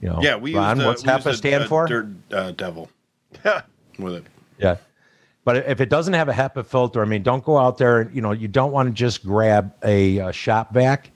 you 0.00 0.08
know, 0.08 0.18
Yeah, 0.22 0.36
we 0.36 0.54
Ron, 0.54 0.76
used, 0.76 0.86
uh, 0.86 0.88
what's 0.88 1.04
used 1.04 1.26
HEPA 1.26 1.30
a- 1.30 1.36
stand 1.36 1.64
a 1.64 1.68
for? 1.68 1.86
Dirt 1.86 2.08
uh, 2.32 2.50
devil 2.52 2.90
with 3.98 4.14
it. 4.14 4.24
Yeah. 4.58 4.76
But 5.44 5.56
if 5.68 5.82
it 5.82 5.90
doesn't 5.90 6.14
have 6.14 6.30
a 6.30 6.32
HEPA 6.32 6.64
filter, 6.64 7.02
I 7.02 7.04
mean, 7.04 7.22
don't 7.22 7.44
go 7.44 7.58
out 7.58 7.76
there. 7.76 8.10
You 8.14 8.22
know, 8.22 8.32
you 8.32 8.48
don't 8.48 8.72
want 8.72 8.88
to 8.88 8.94
just 8.94 9.22
grab 9.24 9.74
a, 9.84 10.20
uh 10.20 10.30
shop 10.30 10.72
vac. 10.72 11.10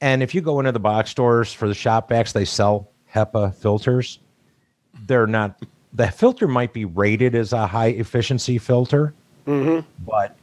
And 0.00 0.22
if 0.22 0.34
you 0.34 0.40
go 0.40 0.60
into 0.60 0.72
the 0.72 0.80
box 0.80 1.10
stores 1.10 1.52
for 1.52 1.66
the 1.68 1.74
shop 1.74 2.08
vacs, 2.10 2.32
they 2.32 2.44
sell 2.44 2.88
HEPA 3.12 3.54
filters. 3.54 4.20
They're 5.06 5.26
not. 5.26 5.60
The 5.92 6.10
filter 6.10 6.46
might 6.46 6.72
be 6.72 6.84
rated 6.84 7.34
as 7.34 7.52
a 7.52 7.66
high 7.66 7.88
efficiency 7.88 8.58
filter, 8.58 9.14
mm-hmm. 9.46 9.86
but 10.06 10.36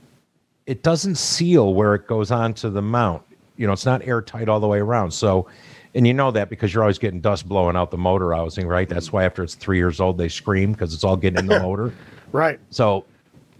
it 0.66 0.84
doesn't 0.84 1.16
seal 1.16 1.74
where 1.74 1.94
it 1.96 2.08
goes 2.08 2.32
onto 2.32 2.70
the 2.70 2.82
mount. 2.82 3.22
You 3.58 3.68
know, 3.68 3.74
it's 3.74 3.86
not 3.86 4.06
airtight 4.06 4.50
all 4.50 4.60
the 4.60 4.68
way 4.68 4.80
around. 4.80 5.12
So, 5.12 5.48
and 5.94 6.06
you 6.06 6.14
know 6.14 6.32
that 6.32 6.50
because 6.50 6.74
you're 6.74 6.84
always 6.84 6.98
getting 6.98 7.22
dust 7.22 7.48
blowing 7.48 7.76
out 7.76 7.92
the 7.92 7.98
motor 7.98 8.34
housing, 8.34 8.68
right? 8.68 8.90
That's 8.90 9.14
why 9.14 9.24
after 9.24 9.44
it's 9.44 9.56
three 9.56 9.78
years 9.78 10.00
old, 10.00 10.18
they 10.18 10.28
scream 10.28 10.74
because 10.74 10.94
it's 10.94 11.04
all 11.04 11.16
getting 11.16 11.40
in 11.40 11.46
the 11.46 11.60
motor. 11.62 11.94
Right. 12.32 12.60
So, 12.70 13.06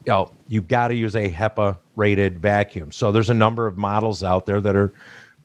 you 0.06 0.12
know, 0.12 0.32
you've 0.48 0.68
got 0.68 0.90
to 0.90 0.96
use 0.96 1.16
a 1.16 1.32
HEPA 1.32 1.78
rated 1.96 2.40
vacuum. 2.40 2.92
So 2.92 3.12
there's 3.12 3.30
a 3.30 3.36
number 3.36 3.68
of 3.68 3.78
models 3.78 4.24
out 4.24 4.46
there 4.46 4.60
that 4.60 4.76
are 4.76 4.92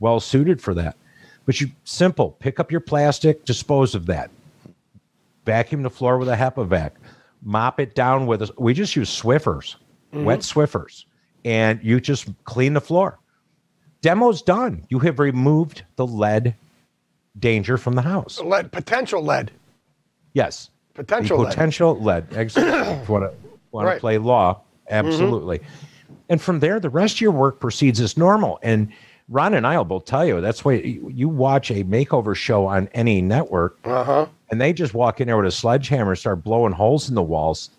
well 0.01 0.19
suited 0.21 0.61
for 0.61 0.75
that. 0.75 0.97
But 1.47 1.61
you 1.61 1.71
simple, 1.85 2.33
pick 2.33 2.59
up 2.61 2.71
your 2.71 2.81
plastic, 2.81 3.45
dispose 3.45 3.95
of 3.95 4.07
that. 4.07 4.31
Vacuum 5.47 5.83
the 5.83 5.91
floor 5.91 6.19
with 6.19 6.29
a 6.29 6.37
HEPA 6.37 6.67
vac. 6.67 6.95
Mop 7.43 7.81
it 7.81 7.95
down 7.95 8.27
with 8.27 8.43
a, 8.43 8.53
we 8.59 8.75
just 8.75 8.95
use 8.95 9.09
Swiffers, 9.09 9.77
mm-hmm. 10.13 10.25
wet 10.25 10.41
Swiffers, 10.41 11.05
and 11.45 11.81
you 11.83 12.01
just 12.01 12.29
clean 12.45 12.75
the 12.75 12.81
floor. 12.81 13.19
Demo's 14.03 14.43
done. 14.43 14.85
You 14.89 14.99
have 15.01 15.19
removed 15.19 15.83
the 15.97 16.07
lead 16.07 16.55
danger 17.39 17.77
from 17.77 17.95
the 17.95 18.03
house. 18.03 18.41
Lead, 18.41 18.73
potential 18.73 19.23
lead. 19.23 19.51
Yes. 20.35 20.71
Potential 20.95 21.39
the 21.39 21.45
lead. 21.45 21.51
potential 21.51 22.01
lead. 22.01 22.27
Exactly. 22.33 22.73
if 22.73 23.09
you 23.09 23.13
want 23.13 23.25
to 23.25 23.49
want 23.73 23.87
Right. 23.87 23.95
to 23.95 24.01
play 24.01 24.19
law, 24.19 24.55
mm-hmm. 24.55 25.07
absolutely. 25.07 25.61
And 26.29 26.41
from 26.41 26.61
there, 26.61 26.79
the 26.79 26.91
rest 26.91 27.17
of 27.17 27.21
your 27.23 27.33
work 27.33 27.61
proceeds 27.61 28.01
as 28.01 28.17
normal. 28.17 28.59
And 28.63 28.93
Ron 29.31 29.55
and 29.55 29.67
I 29.67 29.77
will 29.79 29.85
both 29.85 30.05
tell 30.05 30.27
you 30.27 30.41
that's 30.41 30.65
why 30.65 30.73
you 30.75 31.29
watch 31.29 31.71
a 31.71 31.85
makeover 31.85 32.35
show 32.35 32.67
on 32.67 32.89
any 32.95 33.23
network, 33.23 33.79
Uh-huh. 33.85 34.27
and 34.51 34.61
they 34.61 34.73
just 34.73 34.93
walk 34.93 35.21
in 35.21 35.29
there 35.29 35.37
with 35.37 35.47
a 35.47 35.53
sledgehammer 35.53 36.11
and 36.11 36.19
start 36.19 36.43
blowing 36.45 36.73
holes 36.73 37.09
in 37.09 37.15
the 37.15 37.23
walls. 37.23 37.71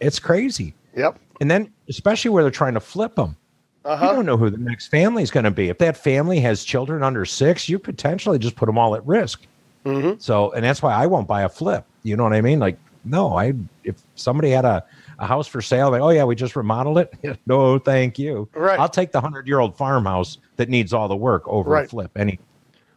It's 0.00 0.18
crazy. 0.18 0.74
Yep. 0.96 1.18
And 1.40 1.50
then, 1.50 1.72
especially 1.88 2.30
where 2.30 2.42
they're 2.42 2.50
trying 2.50 2.74
to 2.74 2.80
flip 2.80 3.14
them, 3.14 3.36
Uh-huh. 3.84 4.06
you 4.06 4.12
don't 4.12 4.26
know 4.26 4.36
who 4.36 4.50
the 4.50 4.58
next 4.58 4.88
family 4.88 5.22
is 5.22 5.30
going 5.30 5.44
to 5.44 5.50
be. 5.50 5.68
If 5.68 5.78
that 5.78 5.96
family 5.96 6.40
has 6.40 6.64
children 6.64 7.02
under 7.02 7.24
six, 7.24 7.68
you 7.68 7.78
potentially 7.78 8.38
just 8.38 8.56
put 8.56 8.66
them 8.66 8.76
all 8.76 8.94
at 8.96 9.06
risk. 9.06 9.42
Mm-hmm. 9.86 10.18
So, 10.18 10.50
and 10.52 10.64
that's 10.64 10.82
why 10.82 10.92
I 10.92 11.06
won't 11.06 11.26
buy 11.28 11.42
a 11.42 11.48
flip. 11.48 11.84
You 12.02 12.16
know 12.16 12.24
what 12.24 12.32
I 12.34 12.40
mean? 12.40 12.58
Like, 12.58 12.76
no, 13.04 13.34
I 13.38 13.54
if 13.84 14.02
somebody 14.16 14.50
had 14.50 14.64
a, 14.66 14.84
a 15.20 15.26
house 15.26 15.46
for 15.46 15.60
sale, 15.60 15.90
like, 15.90 16.00
oh 16.00 16.08
yeah, 16.08 16.24
we 16.24 16.34
just 16.34 16.56
remodeled 16.56 16.98
it. 16.98 17.14
no, 17.46 17.78
thank 17.78 18.18
you. 18.18 18.48
Right. 18.54 18.80
I'll 18.80 18.88
take 18.88 19.12
the 19.12 19.20
hundred 19.20 19.46
year 19.46 19.60
old 19.60 19.76
farmhouse 19.76 20.38
that 20.56 20.68
needs 20.68 20.92
all 20.92 21.06
the 21.08 21.16
work 21.16 21.46
over 21.46 21.76
a 21.76 21.86
flip. 21.86 22.10
Any 22.16 22.40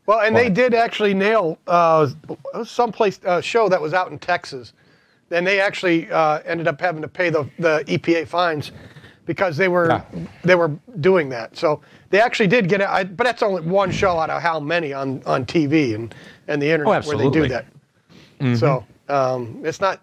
Well, 0.06 0.22
and 0.22 0.36
they 0.36 0.50
did 0.50 0.74
actually 0.74 1.14
nail 1.14 1.60
uh, 1.68 2.10
someplace 2.66 3.20
uh, 3.26 3.42
show 3.42 3.70
that 3.70 3.82
was 3.82 3.94
out 3.94 4.12
in 4.12 4.18
Texas. 4.18 4.74
Then 5.30 5.44
they 5.44 5.60
actually 5.60 6.10
uh, 6.12 6.40
ended 6.46 6.68
up 6.68 6.80
having 6.80 7.02
to 7.02 7.08
pay 7.08 7.30
the, 7.30 7.50
the 7.60 7.84
EPA 7.88 8.28
fines 8.28 8.72
because 9.26 9.58
they 9.58 9.68
were 9.68 9.88
Yeah. 9.88 10.04
they 10.44 10.56
were 10.56 10.72
doing 11.02 11.30
that. 11.30 11.58
So 11.58 11.82
they 12.10 12.22
actually 12.22 12.48
did 12.48 12.70
get 12.70 12.82
it. 12.82 13.18
But 13.18 13.26
that's 13.26 13.44
only 13.44 13.62
one 13.64 13.92
show 13.92 14.18
out 14.18 14.30
of 14.30 14.42
how 14.42 14.60
many 14.60 14.94
on, 14.94 15.22
on 15.26 15.46
TV 15.46 15.96
and, 15.96 16.14
and 16.48 16.62
the 16.62 16.70
internet 16.70 17.06
where 17.06 17.18
they 17.18 17.30
do 17.30 17.44
absolutely. 17.44 17.48
that. 17.50 17.66
So 18.60 18.86
um, 19.10 19.62
it's 19.64 19.80
not 19.80 20.02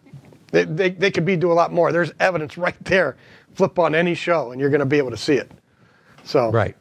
they, 0.51 0.65
they 0.65 0.91
they 0.91 1.11
could 1.11 1.25
be 1.25 1.37
do 1.37 1.53
a 1.53 1.55
lot 1.55 1.73
more. 1.73 1.93
There's 1.93 2.13
evidence 2.21 2.57
right 2.59 2.83
there. 2.85 3.17
Flip 3.55 3.79
on 3.79 3.95
any 3.95 4.15
show 4.15 4.53
and 4.53 4.61
you're 4.61 4.71
going 4.71 4.81
to 4.81 4.87
be 4.87 4.99
able 4.99 5.11
to 5.11 5.17
see 5.17 5.35
it. 5.35 5.51
So 6.25 6.51
Right. 6.51 6.77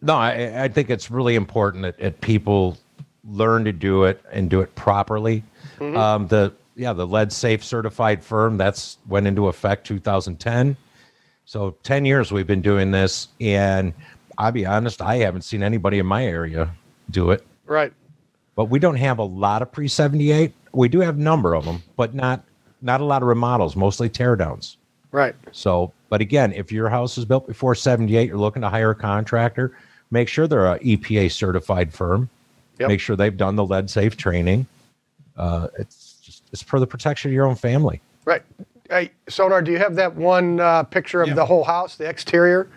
No, 0.00 0.14
I, 0.14 0.64
I 0.64 0.68
think 0.68 0.90
it's 0.90 1.10
really 1.10 1.36
important 1.36 1.82
that, 1.82 1.98
that 1.98 2.20
people 2.20 2.76
learn 3.24 3.64
to 3.64 3.72
do 3.72 4.04
it 4.04 4.20
and 4.32 4.50
do 4.50 4.60
it 4.60 4.74
properly. 4.74 5.44
Um, 5.80 6.26
the 6.28 6.52
yeah, 6.76 6.92
the 6.92 7.06
lead 7.06 7.32
safe 7.32 7.64
certified 7.64 8.22
firm 8.22 8.56
that's 8.56 8.98
went 9.08 9.26
into 9.26 9.48
effect 9.48 9.86
2010. 9.86 10.76
So 11.44 11.76
10 11.82 12.04
years 12.04 12.32
we've 12.32 12.46
been 12.46 12.62
doing 12.62 12.92
this, 12.92 13.28
and 13.40 13.92
I'll 14.38 14.52
be 14.52 14.64
honest, 14.64 15.02
I 15.02 15.16
haven't 15.16 15.42
seen 15.42 15.62
anybody 15.62 15.98
in 15.98 16.06
my 16.06 16.24
area 16.24 16.70
do 17.10 17.30
it. 17.30 17.44
right. 17.66 17.92
But 18.54 18.66
we 18.66 18.78
don't 18.78 18.96
have 18.96 19.18
a 19.18 19.24
lot 19.24 19.62
of 19.62 19.72
pre 19.72 19.88
78. 19.88 20.52
We 20.72 20.88
do 20.88 21.00
have 21.00 21.16
a 21.18 21.20
number 21.20 21.54
of 21.54 21.64
them, 21.64 21.82
but 21.96 22.14
not 22.14 22.44
not 22.82 23.00
a 23.00 23.04
lot 23.04 23.22
of 23.22 23.28
remodels, 23.28 23.76
mostly 23.76 24.08
teardowns. 24.10 24.76
Right. 25.12 25.34
So, 25.52 25.92
but 26.08 26.20
again, 26.20 26.52
if 26.52 26.72
your 26.72 26.88
house 26.88 27.16
is 27.18 27.24
built 27.24 27.46
before 27.46 27.74
78, 27.74 28.28
you're 28.28 28.36
looking 28.38 28.62
to 28.62 28.68
hire 28.68 28.90
a 28.90 28.94
contractor, 28.94 29.76
make 30.10 30.28
sure 30.28 30.46
they're 30.46 30.66
a 30.72 30.78
EPA 30.80 31.30
certified 31.32 31.92
firm. 31.92 32.28
Yep. 32.78 32.88
Make 32.88 33.00
sure 33.00 33.16
they've 33.16 33.36
done 33.36 33.56
the 33.56 33.64
lead 33.64 33.90
safe 33.90 34.16
training. 34.16 34.66
Uh, 35.36 35.68
it's 35.78 36.14
just, 36.22 36.42
it's 36.52 36.62
for 36.62 36.80
the 36.80 36.86
protection 36.86 37.30
of 37.30 37.34
your 37.34 37.46
own 37.46 37.54
family. 37.54 38.00
Right. 38.24 38.42
Hey, 38.90 39.10
Sonar, 39.28 39.62
do 39.62 39.70
you 39.70 39.78
have 39.78 39.94
that 39.96 40.14
one 40.14 40.60
uh, 40.60 40.82
picture 40.84 41.22
of 41.22 41.28
Yeah. 41.28 41.34
the 41.34 41.46
whole 41.46 41.64
house, 41.64 41.96
the 41.96 42.08
exterior? 42.08 42.68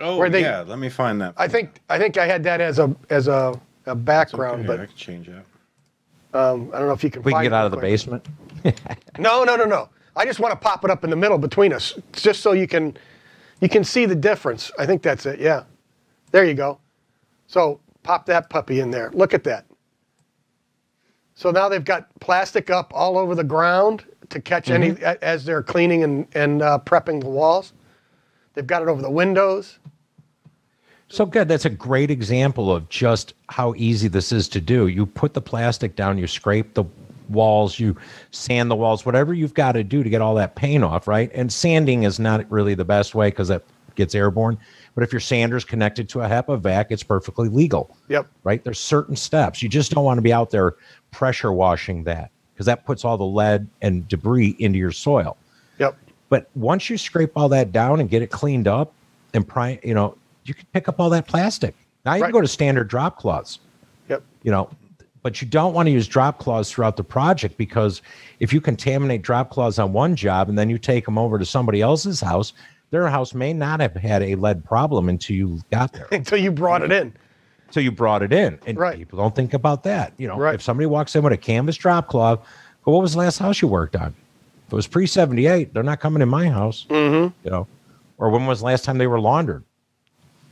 Oh 0.00 0.16
Where 0.16 0.30
they- 0.30 0.42
yeah, 0.42 0.60
let 0.66 0.78
me 0.78 0.88
find 0.88 1.20
that. 1.20 1.34
I 1.36 1.46
think 1.48 1.80
I 1.88 1.98
think 1.98 2.16
I 2.16 2.26
had 2.26 2.42
that 2.44 2.60
as 2.60 2.78
a 2.80 2.94
as 3.10 3.28
a, 3.28 3.60
a 3.86 3.94
background, 3.94 4.68
Okay, 4.68 4.82
I 4.82 4.86
can 4.86 4.96
change 4.96 5.26
that. 5.28 5.44
Um, 6.34 6.70
I 6.72 6.78
don't 6.78 6.88
know 6.88 6.94
if 6.94 7.04
you 7.04 7.10
can. 7.10 7.22
We 7.22 7.32
can 7.32 7.42
get 7.42 7.52
it 7.52 7.54
out 7.54 7.66
of 7.66 7.72
the 7.72 7.78
basement. 7.78 8.26
No, 9.18 9.42
no, 9.42 9.56
no, 9.56 9.64
no. 9.64 9.88
I 10.14 10.24
just 10.24 10.38
want 10.40 10.52
to 10.52 10.56
pop 10.56 10.84
it 10.84 10.90
up 10.90 11.02
in 11.04 11.10
the 11.10 11.16
middle 11.16 11.36
between 11.36 11.72
us, 11.72 11.98
just 12.12 12.40
so 12.42 12.52
you 12.52 12.66
can 12.68 12.96
you 13.60 13.68
can 13.68 13.82
see 13.82 14.06
the 14.06 14.14
difference. 14.14 14.70
I 14.78 14.86
think 14.86 15.02
that's 15.02 15.26
it. 15.26 15.40
Yeah, 15.40 15.64
there 16.30 16.44
you 16.44 16.54
go. 16.54 16.78
So 17.48 17.80
pop 18.02 18.24
that 18.26 18.50
puppy 18.50 18.80
in 18.80 18.90
there. 18.90 19.10
Look 19.12 19.34
at 19.34 19.44
that. 19.44 19.66
So 21.34 21.50
now 21.50 21.68
they've 21.68 21.84
got 21.84 22.08
plastic 22.20 22.70
up 22.70 22.92
all 22.94 23.18
over 23.18 23.34
the 23.34 23.44
ground 23.44 24.04
to 24.30 24.40
catch 24.40 24.70
any 24.70 24.92
as 25.22 25.44
they're 25.44 25.62
cleaning 25.62 26.04
and 26.04 26.26
and 26.34 26.62
uh, 26.62 26.78
prepping 26.84 27.20
the 27.20 27.28
walls. 27.28 27.72
They've 28.54 28.66
got 28.66 28.82
it 28.82 28.88
over 28.88 29.02
the 29.02 29.10
windows. 29.10 29.78
So 31.12 31.26
good. 31.26 31.46
That's 31.46 31.66
a 31.66 31.70
great 31.70 32.10
example 32.10 32.74
of 32.74 32.88
just 32.88 33.34
how 33.50 33.74
easy 33.76 34.08
this 34.08 34.32
is 34.32 34.48
to 34.48 34.62
do. 34.62 34.86
You 34.86 35.04
put 35.04 35.34
the 35.34 35.42
plastic 35.42 35.94
down, 35.94 36.16
you 36.16 36.26
scrape 36.26 36.72
the 36.72 36.84
walls, 37.28 37.78
you 37.78 37.94
sand 38.30 38.70
the 38.70 38.76
walls, 38.76 39.04
whatever 39.04 39.34
you've 39.34 39.52
got 39.52 39.72
to 39.72 39.84
do 39.84 40.02
to 40.02 40.08
get 40.08 40.22
all 40.22 40.34
that 40.36 40.54
paint 40.54 40.82
off, 40.82 41.06
right? 41.06 41.30
And 41.34 41.52
sanding 41.52 42.04
is 42.04 42.18
not 42.18 42.50
really 42.50 42.74
the 42.74 42.86
best 42.86 43.14
way 43.14 43.28
because 43.28 43.48
that 43.48 43.62
gets 43.94 44.14
airborne. 44.14 44.56
But 44.94 45.04
if 45.04 45.12
your 45.12 45.20
sander's 45.20 45.66
connected 45.66 46.08
to 46.08 46.22
a 46.22 46.26
HEPA 46.26 46.58
vac, 46.62 46.90
it's 46.90 47.02
perfectly 47.02 47.50
legal, 47.50 47.94
Yep. 48.08 48.26
right? 48.44 48.64
There's 48.64 48.80
certain 48.80 49.14
steps. 49.14 49.62
You 49.62 49.68
just 49.68 49.92
don't 49.92 50.04
want 50.04 50.16
to 50.16 50.22
be 50.22 50.32
out 50.32 50.48
there 50.48 50.76
pressure 51.10 51.52
washing 51.52 52.04
that 52.04 52.30
because 52.54 52.64
that 52.64 52.86
puts 52.86 53.04
all 53.04 53.18
the 53.18 53.24
lead 53.24 53.68
and 53.82 54.08
debris 54.08 54.56
into 54.58 54.78
your 54.78 54.92
soil. 54.92 55.36
Yep. 55.78 55.94
But 56.30 56.48
once 56.54 56.88
you 56.88 56.96
scrape 56.96 57.32
all 57.36 57.50
that 57.50 57.70
down 57.70 58.00
and 58.00 58.08
get 58.08 58.22
it 58.22 58.30
cleaned 58.30 58.66
up 58.66 58.94
and 59.34 59.46
pri 59.46 59.78
you 59.84 59.92
know, 59.92 60.16
you 60.44 60.54
can 60.54 60.66
pick 60.72 60.88
up 60.88 60.98
all 61.00 61.10
that 61.10 61.26
plastic. 61.26 61.74
Now 62.04 62.14
you 62.14 62.22
Right. 62.22 62.28
can 62.28 62.32
go 62.32 62.40
to 62.40 62.48
standard 62.48 62.88
drop 62.88 63.18
cloths, 63.18 63.58
Yep. 64.08 64.22
you 64.42 64.50
know, 64.50 64.68
but 65.22 65.40
you 65.40 65.46
don't 65.48 65.72
want 65.72 65.86
to 65.86 65.90
use 65.90 66.08
drop 66.08 66.38
cloths 66.38 66.70
throughout 66.70 66.96
the 66.96 67.04
project 67.04 67.56
because 67.56 68.02
if 68.40 68.52
you 68.52 68.60
contaminate 68.60 69.22
drop 69.22 69.50
cloths 69.50 69.78
on 69.78 69.92
one 69.92 70.16
job 70.16 70.48
and 70.48 70.58
then 70.58 70.68
you 70.68 70.78
take 70.78 71.04
them 71.04 71.16
over 71.18 71.38
to 71.38 71.44
somebody 71.44 71.80
else's 71.80 72.20
house, 72.20 72.52
their 72.90 73.08
house 73.08 73.32
may 73.32 73.52
not 73.52 73.80
have 73.80 73.94
had 73.94 74.22
a 74.22 74.34
lead 74.34 74.64
problem 74.64 75.08
until 75.08 75.36
you 75.36 75.60
got 75.70 75.92
there. 75.92 76.08
Until 76.12 76.38
you 76.38 76.50
brought 76.50 76.82
it 76.82 76.92
in. 76.92 77.12
Until 77.68 77.84
you 77.84 77.90
brought 77.92 78.22
it 78.22 78.32
in, 78.34 78.58
and 78.66 78.76
Right. 78.76 78.98
people 78.98 79.18
don't 79.18 79.34
think 79.34 79.54
about 79.54 79.82
that. 79.84 80.12
You 80.18 80.28
know, 80.28 80.36
Right. 80.36 80.54
if 80.56 80.62
somebody 80.62 80.84
walks 80.86 81.14
in 81.16 81.22
with 81.22 81.32
a 81.32 81.38
canvas 81.38 81.76
drop 81.76 82.08
cloth, 82.08 82.40
well, 82.84 82.94
what 82.96 83.00
was 83.02 83.12
the 83.12 83.18
last 83.20 83.38
house 83.38 83.62
you 83.62 83.68
worked 83.68 83.96
on? 83.96 84.08
If 84.66 84.72
it 84.72 84.76
was 84.76 84.86
pre 84.86 85.06
seventy 85.06 85.46
eight, 85.46 85.72
they're 85.72 85.82
not 85.82 86.00
coming 86.00 86.20
in 86.20 86.28
my 86.28 86.48
house. 86.48 86.84
Mm-hmm. 86.90 87.32
You 87.44 87.50
know, 87.50 87.66
or 88.18 88.28
when 88.28 88.44
was 88.44 88.58
the 88.58 88.66
last 88.66 88.84
time 88.84 88.98
they 88.98 89.06
were 89.06 89.20
laundered? 89.20 89.62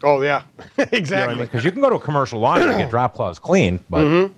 Oh 0.03 0.23
yeah. 0.23 0.43
You 0.79 0.85
know 0.85 0.89
I 0.93 0.97
exactly. 0.97 1.35
mean? 1.37 1.45
Because 1.45 1.65
you 1.65 1.73
can 1.73 1.81
go 1.81 1.91
to 1.91 1.97
a 1.97 2.01
commercial 2.01 2.41
laundry 2.41 2.69
and 2.71 2.79
get 2.79 2.91
drop 2.97 3.15
cloths 3.15 3.39
clean, 3.39 3.83
but 3.91 4.01
Mm-hmm. 4.05 4.33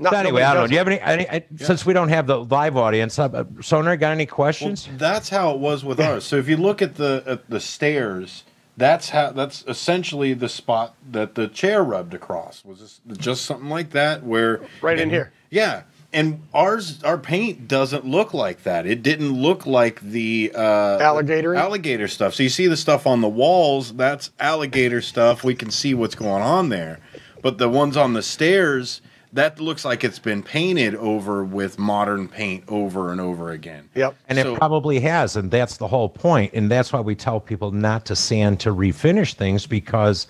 Not- 0.00 0.12
but 0.12 0.26
anyway, 0.26 0.42
I 0.42 0.54
don't 0.54 0.62
know. 0.62 0.66
Do 0.68 0.72
you 0.74 0.78
have 0.78 0.86
any? 0.88 1.00
any 1.26 1.44
Since 1.56 1.84
we 1.84 1.92
don't 1.92 2.08
have 2.10 2.28
the 2.28 2.44
live 2.44 2.76
audience, 2.76 3.18
uh, 3.18 3.44
Sonar, 3.60 3.96
got 3.96 4.12
any 4.12 4.26
questions? 4.26 4.88
That's 4.96 5.28
how 5.28 5.50
it 5.50 5.58
was 5.58 5.84
with 5.84 5.98
ours. 6.00 6.22
So 6.24 6.36
if 6.36 6.48
you 6.48 6.56
look 6.56 6.80
at 6.82 6.94
the 6.94 7.24
at 7.26 7.50
the 7.50 7.58
stairs, 7.58 8.44
that's 8.76 9.08
how 9.10 9.32
that's 9.32 9.64
essentially 9.66 10.34
the 10.34 10.48
spot 10.48 10.94
that 11.10 11.34
the 11.34 11.48
chair 11.48 11.82
rubbed 11.82 12.14
across. 12.14 12.64
Was 12.64 12.78
this 12.78 13.00
just 13.18 13.44
something 13.44 13.68
like 13.70 13.90
that 13.90 14.22
where 14.22 14.60
Right 14.82 14.96
in 14.98 15.04
and- 15.04 15.10
here. 15.10 15.32
Yeah. 15.50 15.82
And 16.12 16.42
ours, 16.54 17.02
our 17.04 17.18
paint 17.18 17.68
doesn't 17.68 18.06
look 18.06 18.32
like 18.32 18.62
that. 18.62 18.86
It 18.86 19.02
didn't 19.02 19.32
look 19.32 19.66
like 19.66 20.00
the 20.00 20.50
uh, 20.54 20.98
Alligator? 21.00 21.54
alligator 21.54 22.08
stuff. 22.08 22.34
So 22.34 22.42
you 22.42 22.48
see 22.48 22.66
the 22.66 22.78
stuff 22.78 23.06
on 23.06 23.20
the 23.20 23.28
walls. 23.28 23.92
That's 23.94 24.30
alligator 24.40 25.02
stuff. 25.02 25.44
We 25.44 25.54
can 25.54 25.70
see 25.70 25.92
what's 25.92 26.14
going 26.14 26.42
on 26.42 26.70
there. 26.70 26.98
But 27.42 27.58
the 27.58 27.68
ones 27.68 27.96
on 27.98 28.14
the 28.14 28.22
stairs, 28.22 29.02
that 29.34 29.60
looks 29.60 29.84
like 29.84 30.02
it's 30.02 30.18
been 30.18 30.42
painted 30.42 30.94
over 30.94 31.44
with 31.44 31.78
modern 31.78 32.26
paint 32.26 32.64
over 32.68 33.12
and 33.12 33.20
over 33.20 33.50
again. 33.50 33.90
Yep. 33.94 34.16
And 34.30 34.38
So- 34.38 34.54
it 34.54 34.58
probably 34.58 35.00
has, 35.00 35.36
and 35.36 35.50
that's 35.50 35.76
the 35.76 35.88
whole 35.88 36.08
point. 36.08 36.52
And 36.54 36.70
that's 36.70 36.90
why 36.90 37.00
we 37.00 37.14
tell 37.16 37.38
people 37.38 37.70
not 37.70 38.06
to 38.06 38.16
sand 38.16 38.60
to 38.60 38.74
refinish 38.74 39.34
things 39.34 39.66
because 39.66 40.26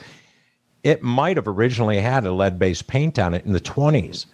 it 0.82 1.04
might 1.04 1.36
have 1.36 1.46
originally 1.46 2.00
had 2.00 2.26
a 2.26 2.32
lead-based 2.32 2.88
paint 2.88 3.18
on 3.20 3.32
it 3.34 3.44
in 3.44 3.52
the 3.52 3.60
20s, 3.60 4.26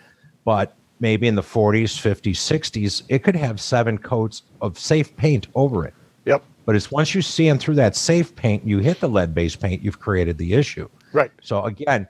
but 0.46 0.74
maybe 1.00 1.26
in 1.26 1.34
the 1.34 1.42
40s, 1.42 2.00
50s, 2.00 2.36
60s, 2.36 3.02
it 3.08 3.22
could 3.22 3.36
have 3.36 3.60
seven 3.60 3.98
coats 3.98 4.42
of 4.60 4.78
safe 4.78 5.14
paint 5.16 5.48
over 5.54 5.84
it. 5.84 5.94
Yep. 6.24 6.42
But 6.64 6.76
it's 6.76 6.90
once 6.90 7.14
you 7.14 7.22
sand 7.22 7.60
through 7.60 7.74
that 7.74 7.96
safe 7.96 8.34
paint, 8.34 8.66
you 8.66 8.78
hit 8.78 9.00
the 9.00 9.08
lead-based 9.08 9.60
paint, 9.60 9.82
you've 9.82 10.00
created 10.00 10.38
the 10.38 10.54
issue. 10.54 10.88
Right. 11.12 11.30
So 11.42 11.64
again, 11.64 12.08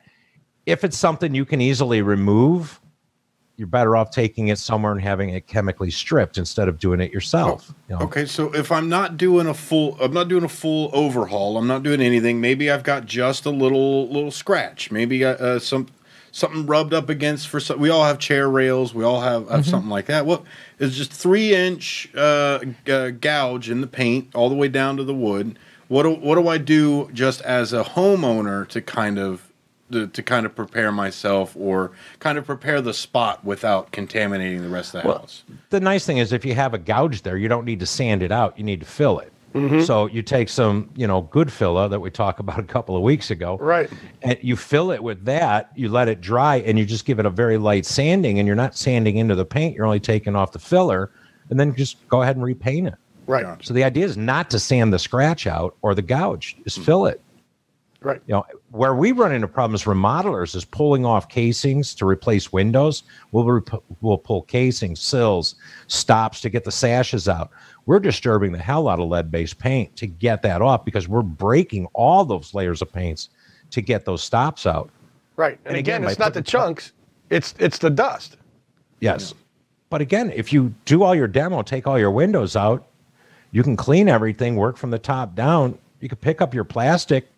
if 0.67 0.85
it's 0.85 0.97
something 0.97 1.35
you 1.35 1.45
can 1.45 1.61
easily 1.61 2.03
remove, 2.03 2.81
you're 3.57 3.69
better 3.69 3.97
off 3.97 4.11
taking 4.11 4.49
it 4.49 4.59
somewhere 4.59 4.93
and 4.93 5.01
having 5.01 5.31
it 5.31 5.47
chemically 5.47 5.91
stripped 5.91 6.39
instead 6.39 6.67
of 6.69 6.79
doing 6.79 7.01
it 7.01 7.13
yourself. 7.13 7.73
you 7.89 7.97
know? 7.97 8.03
Okay, 8.03 8.27
so 8.27 8.53
if 8.53 8.73
I'm 8.73 8.89
not 8.89 9.17
doing 9.17 9.47
a 9.47 9.55
full, 9.55 9.97
I'm 10.01 10.13
not 10.13 10.29
doing 10.29 10.45
a 10.45 10.49
full 10.49 10.91
overhaul. 10.93 11.57
I'm 11.57 11.69
not 11.69 11.83
doing 11.85 12.01
anything. 12.01 12.41
Maybe 12.41 12.71
I've 12.71 12.83
got 12.83 13.07
just 13.07 13.47
a 13.47 13.51
little 13.51 14.09
little 14.09 14.33
scratch. 14.33 14.91
Maybe 14.91 15.25
uh, 15.25 15.35
uh, 15.35 15.59
some 15.61 15.87
something 16.35 16.67
rubbed 16.67 16.93
up 16.93 17.09
against 17.09 17.47
for 17.47 17.61
some. 17.61 17.79
We 17.79 17.91
all 17.91 18.05
have 18.05 18.19
chair 18.19 18.51
rails. 18.51 18.93
We 18.93 19.05
all 19.05 19.21
have, 19.21 19.49
have 19.49 19.65
something 19.65 19.89
like 19.89 20.07
that. 20.07 20.27
well 20.27 20.45
is 20.81 20.97
just 20.97 21.13
three 21.13 21.55
inch 21.55 22.11
uh, 22.15 22.59
g- 22.85 22.93
uh, 22.93 23.11
gouge 23.11 23.71
in 23.71 23.81
the 23.81 23.87
paint 23.87 24.35
all 24.35 24.49
the 24.49 24.57
way 24.57 24.67
down 24.69 24.97
to 24.97 25.05
the 25.05 25.15
wood. 25.15 25.57
what 25.87 26.03
do, 26.03 26.11
what 26.11 26.35
do 26.35 26.49
I 26.49 26.59
do 26.59 27.09
just 27.13 27.41
as 27.43 27.73
a 27.73 27.85
homeowner 27.85 28.67
to 28.69 28.83
kind 28.83 29.19
of 29.19 29.49
to, 29.93 30.09
to 30.09 30.23
kind 30.25 30.45
of 30.45 30.57
prepare 30.57 30.91
myself 30.91 31.55
or 31.57 31.93
kind 32.19 32.37
of 32.37 32.45
prepare 32.45 32.81
the 32.81 32.95
spot 32.95 33.45
without 33.45 33.93
contaminating 33.93 34.63
the 34.63 34.69
rest 34.69 34.95
of 34.95 35.05
the 35.05 35.13
house? 35.13 35.45
The 35.71 35.79
nice 35.79 36.05
thing 36.05 36.19
is 36.19 36.33
if 36.33 36.45
you 36.45 36.55
have 36.55 36.75
a 36.75 36.79
gouge 36.79 37.23
there, 37.23 37.37
you 37.37 37.47
don't 37.47 37.65
need 37.65 37.79
to 37.79 37.87
sand 37.87 38.23
it 38.25 38.33
out. 38.33 38.59
You 38.59 38.65
need 38.65 38.81
to 38.81 38.87
fill 38.87 39.21
it. 39.21 39.33
Mm-hmm. 39.55 39.83
So 39.83 40.07
you 40.07 40.21
take 40.21 40.49
some, 40.49 40.91
you 40.97 41.07
know, 41.07 41.23
good 41.23 41.53
filler 41.53 41.89
that 41.89 42.01
we 42.01 42.11
talked 42.11 42.41
about 42.41 42.59
a 42.59 42.65
couple 42.65 42.97
of 42.97 43.03
weeks 43.03 43.31
ago. 43.31 43.57
Right. 43.61 43.89
And 44.23 44.37
you 44.43 44.57
fill 44.57 44.91
it 44.91 45.03
with 45.03 45.25
that, 45.27 45.71
you 45.77 45.89
let 45.89 46.09
it 46.09 46.21
dry, 46.21 46.57
and 46.57 46.77
you 46.77 46.85
just 46.85 47.05
give 47.05 47.21
it 47.21 47.27
a 47.27 47.31
very 47.31 47.57
light 47.57 47.87
sanding, 47.87 48.41
and 48.41 48.47
you're 48.47 48.57
not 48.57 48.77
sanding 48.77 49.17
into 49.19 49.37
the 49.37 49.45
paint, 49.45 49.77
you're 49.77 49.87
only 49.87 50.01
taking 50.01 50.35
off 50.35 50.51
the 50.51 50.59
filler, 50.59 51.13
and 51.51 51.61
then 51.61 51.75
just 51.75 52.07
go 52.09 52.23
ahead 52.23 52.35
and 52.35 52.45
repaint 52.45 52.89
it. 52.89 52.95
Right. 53.27 53.45
Gotcha. 53.45 53.67
So 53.67 53.75
the 53.75 53.85
idea 53.85 54.05
is 54.05 54.17
not 54.17 54.51
to 54.51 54.59
sand 54.59 54.93
the 54.93 54.99
scratch 54.99 55.47
out 55.47 55.77
or 55.83 55.95
the 55.95 56.03
gouge, 56.03 56.57
just 56.65 56.81
fill 56.81 57.07
it. 57.07 57.21
Right. 58.05 58.21
You 58.27 58.35
know, 58.35 58.45
where 58.71 58.95
we 58.95 59.13
run 59.13 59.33
into 59.33 59.49
problems 59.49 59.85
remodelers 59.85 60.55
is 60.55 60.65
pulling 60.65 61.07
off 61.07 61.31
casings 61.31 61.95
to 61.95 62.07
replace 62.07 62.53
windows. 62.53 63.03
We'll 63.33 63.47
rep- 63.47 63.83
we'll 64.03 64.19
pull 64.19 64.43
casings, 64.43 65.01
sills, 65.01 65.55
stops 65.87 66.43
to 66.43 66.51
get 66.51 66.65
the 66.65 66.71
sashes 66.71 67.29
out. 67.29 67.51
We're 67.87 68.01
disturbing 68.01 68.53
the 68.53 68.59
hell 68.59 68.89
out 68.89 69.01
of 69.01 69.09
lead-based 69.09 69.59
paint 69.59 69.97
to 69.97 70.07
get 70.07 70.43
that 70.43 70.61
off 70.61 70.85
because 70.85 71.09
we're 71.09 71.23
breaking 71.23 71.87
all 71.95 72.27
those 72.27 72.53
layers 72.53 72.83
of 72.83 72.93
paints 72.93 73.31
to 73.71 73.81
get 73.81 74.05
those 74.05 74.23
stops 74.23 74.67
out. 74.67 74.91
Right. 75.37 75.59
And, 75.65 75.69
And 75.69 75.77
again, 75.79 76.03
again, 76.03 76.11
it's 76.11 76.19
not 76.19 76.35
the 76.35 76.43
chunks; 76.43 76.93
it's 77.31 77.55
it's 77.59 77.79
the 77.79 77.91
dust. 77.91 78.37
Yes. 79.01 79.33
But 79.89 80.01
again, 80.03 80.31
if 80.35 80.53
you 80.53 80.75
do 80.85 81.05
all 81.05 81.15
your 81.15 81.29
demo, 81.29 81.63
take 81.63 81.87
all 81.87 81.99
your 81.99 82.11
windows 82.11 82.55
out, 82.55 82.87
you 83.53 83.63
can 83.63 83.77
clean 83.77 84.09
everything, 84.09 84.57
work 84.57 84.77
from 84.77 84.91
the 84.91 84.99
top 84.99 85.35
down. 85.35 85.79
You 86.01 86.09
can 86.09 86.19
pick 86.19 86.43
up 86.43 86.53
your 86.53 86.65
plastic. 86.65 87.29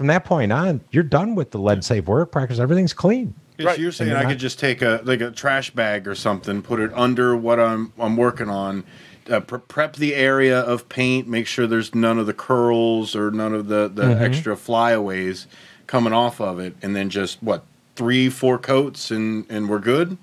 From 0.00 0.06
that 0.06 0.24
point 0.24 0.50
on, 0.50 0.80
you're 0.92 1.02
done 1.02 1.34
with 1.34 1.50
the 1.50 1.58
lead 1.58 1.84
safe 1.84 2.06
work 2.06 2.32
practice. 2.32 2.58
Everything's 2.58 2.94
clean. 2.94 3.34
Right. 3.58 3.78
you're 3.78 3.92
saying 3.92 4.08
you're 4.08 4.16
I 4.18 4.22
not- 4.22 4.30
could 4.30 4.38
just 4.38 4.58
take 4.58 4.80
a 4.80 5.02
like 5.04 5.20
a 5.20 5.30
trash 5.30 5.68
bag 5.72 6.08
or 6.08 6.14
something, 6.14 6.62
put 6.62 6.80
it 6.80 6.90
under 6.94 7.36
what 7.36 7.60
I'm 7.60 7.92
I'm 7.98 8.16
working 8.16 8.48
on, 8.48 8.84
uh, 9.30 9.40
pre- 9.40 9.58
prep 9.58 9.96
the 9.96 10.14
area 10.14 10.58
of 10.58 10.88
paint, 10.88 11.28
make 11.28 11.46
sure 11.46 11.66
there's 11.66 11.94
none 11.94 12.18
of 12.18 12.24
the 12.24 12.32
curls 12.32 13.14
or 13.14 13.30
none 13.30 13.52
of 13.52 13.68
the 13.68 13.90
the 13.94 14.04
Mm-hmm. 14.04 14.22
extra 14.24 14.56
flyaways 14.56 15.46
coming 15.86 16.14
off 16.14 16.40
of 16.40 16.58
it, 16.58 16.74
and 16.80 16.96
then 16.96 17.10
just 17.10 17.42
what 17.42 17.62
three 17.94 18.30
four 18.30 18.56
coats 18.56 19.10
and 19.10 19.44
and 19.50 19.68
we're 19.68 19.80
good. 19.80 20.16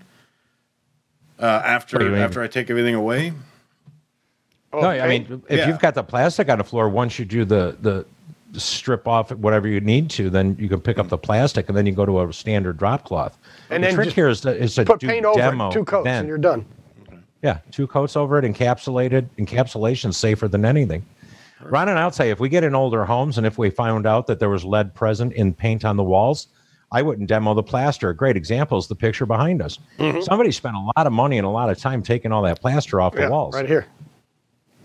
Uh, 1.39 1.45
after 1.63 2.15
after 2.15 2.41
I 2.41 2.47
take 2.47 2.71
everything 2.71 2.95
away, 2.95 3.31
Oh, 4.73 4.81
no, 4.81 4.89
I 4.89 5.07
mean, 5.07 5.43
if 5.47 5.59
Yeah. 5.59 5.67
you've 5.67 5.79
got 5.79 5.93
the 5.93 6.03
plastic 6.03 6.49
on 6.49 6.57
the 6.57 6.63
floor, 6.63 6.89
once 6.89 7.19
you 7.19 7.25
do 7.25 7.45
the 7.45 7.77
the 7.79 8.07
strip 8.59 9.07
off 9.07 9.31
whatever 9.31 9.67
you 9.67 9.79
need 9.79 10.09
to, 10.11 10.29
then 10.29 10.55
you 10.59 10.69
can 10.69 10.81
pick 10.81 10.97
up 10.97 11.05
hmm. 11.05 11.09
the 11.09 11.17
plastic 11.17 11.69
and 11.69 11.77
then 11.77 11.85
you 11.85 11.93
go 11.93 12.05
to 12.05 12.21
a 12.21 12.33
standard 12.33 12.77
drop 12.77 13.05
cloth. 13.05 13.37
And 13.69 13.83
the 13.83 13.87
then 13.87 13.95
trick 13.95 14.13
here 14.13 14.29
is 14.29 14.41
to, 14.41 14.55
is 14.55 14.75
to 14.75 14.85
put 14.85 14.99
paint 15.01 15.25
over 15.25 15.39
it, 15.39 15.71
two 15.71 15.85
coats, 15.85 16.05
then. 16.05 16.19
and 16.19 16.27
you're 16.27 16.37
done. 16.37 16.65
Yeah, 17.43 17.59
two 17.71 17.87
coats 17.87 18.15
over 18.15 18.39
it, 18.39 18.45
encapsulated. 18.51 19.27
Encapsulation 19.37 20.13
safer 20.13 20.47
than 20.47 20.65
anything. 20.65 21.05
Ron 21.61 21.89
and 21.89 21.97
I'll 21.97 22.11
tell 22.11 22.25
you, 22.25 22.31
if 22.31 22.39
we 22.39 22.49
get 22.49 22.63
in 22.63 22.75
older 22.75 23.05
homes 23.05 23.37
and 23.37 23.45
if 23.45 23.57
we 23.57 23.69
found 23.69 24.05
out 24.05 24.27
that 24.27 24.39
there 24.39 24.49
was 24.49 24.63
lead 24.63 24.93
present 24.93 25.33
in 25.33 25.53
paint 25.53 25.85
on 25.85 25.97
the 25.97 26.03
walls, 26.03 26.47
I 26.91 27.01
wouldn't 27.01 27.27
demo 27.27 27.53
the 27.53 27.63
plaster. 27.63 28.09
A 28.09 28.15
great 28.15 28.37
example 28.37 28.77
is 28.77 28.87
the 28.87 28.95
picture 28.95 29.25
behind 29.25 29.61
us. 29.61 29.79
Mm-hmm. 29.97 30.21
Somebody 30.21 30.51
spent 30.51 30.75
a 30.75 30.91
lot 30.95 31.05
of 31.05 31.11
money 31.11 31.37
and 31.37 31.45
a 31.45 31.49
lot 31.49 31.69
of 31.69 31.77
time 31.77 32.01
taking 32.01 32.31
all 32.31 32.43
that 32.43 32.61
plaster 32.61 33.01
off 33.01 33.13
Yeah, 33.15 33.25
the 33.25 33.31
walls. 33.31 33.55
right 33.55 33.67
here. 33.67 33.87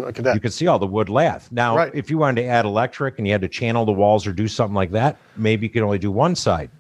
Look 0.02 0.18
at 0.18 0.24
that. 0.24 0.34
You 0.34 0.40
could 0.40 0.52
see 0.52 0.66
all 0.66 0.78
the 0.78 0.86
wood 0.86 1.08
lath. 1.08 1.50
Now, 1.52 1.76
Right. 1.76 1.90
if 1.94 2.10
you 2.10 2.18
wanted 2.18 2.42
to 2.42 2.48
add 2.48 2.64
electric 2.64 3.18
and 3.18 3.26
you 3.26 3.32
had 3.32 3.40
to 3.42 3.48
channel 3.48 3.84
the 3.84 3.92
walls 3.92 4.26
or 4.26 4.32
do 4.32 4.48
something 4.48 4.74
like 4.74 4.90
that, 4.92 5.16
maybe 5.36 5.66
you 5.66 5.70
could 5.70 5.82
only 5.82 5.98
do 5.98 6.10
one 6.10 6.34
side. 6.34 6.70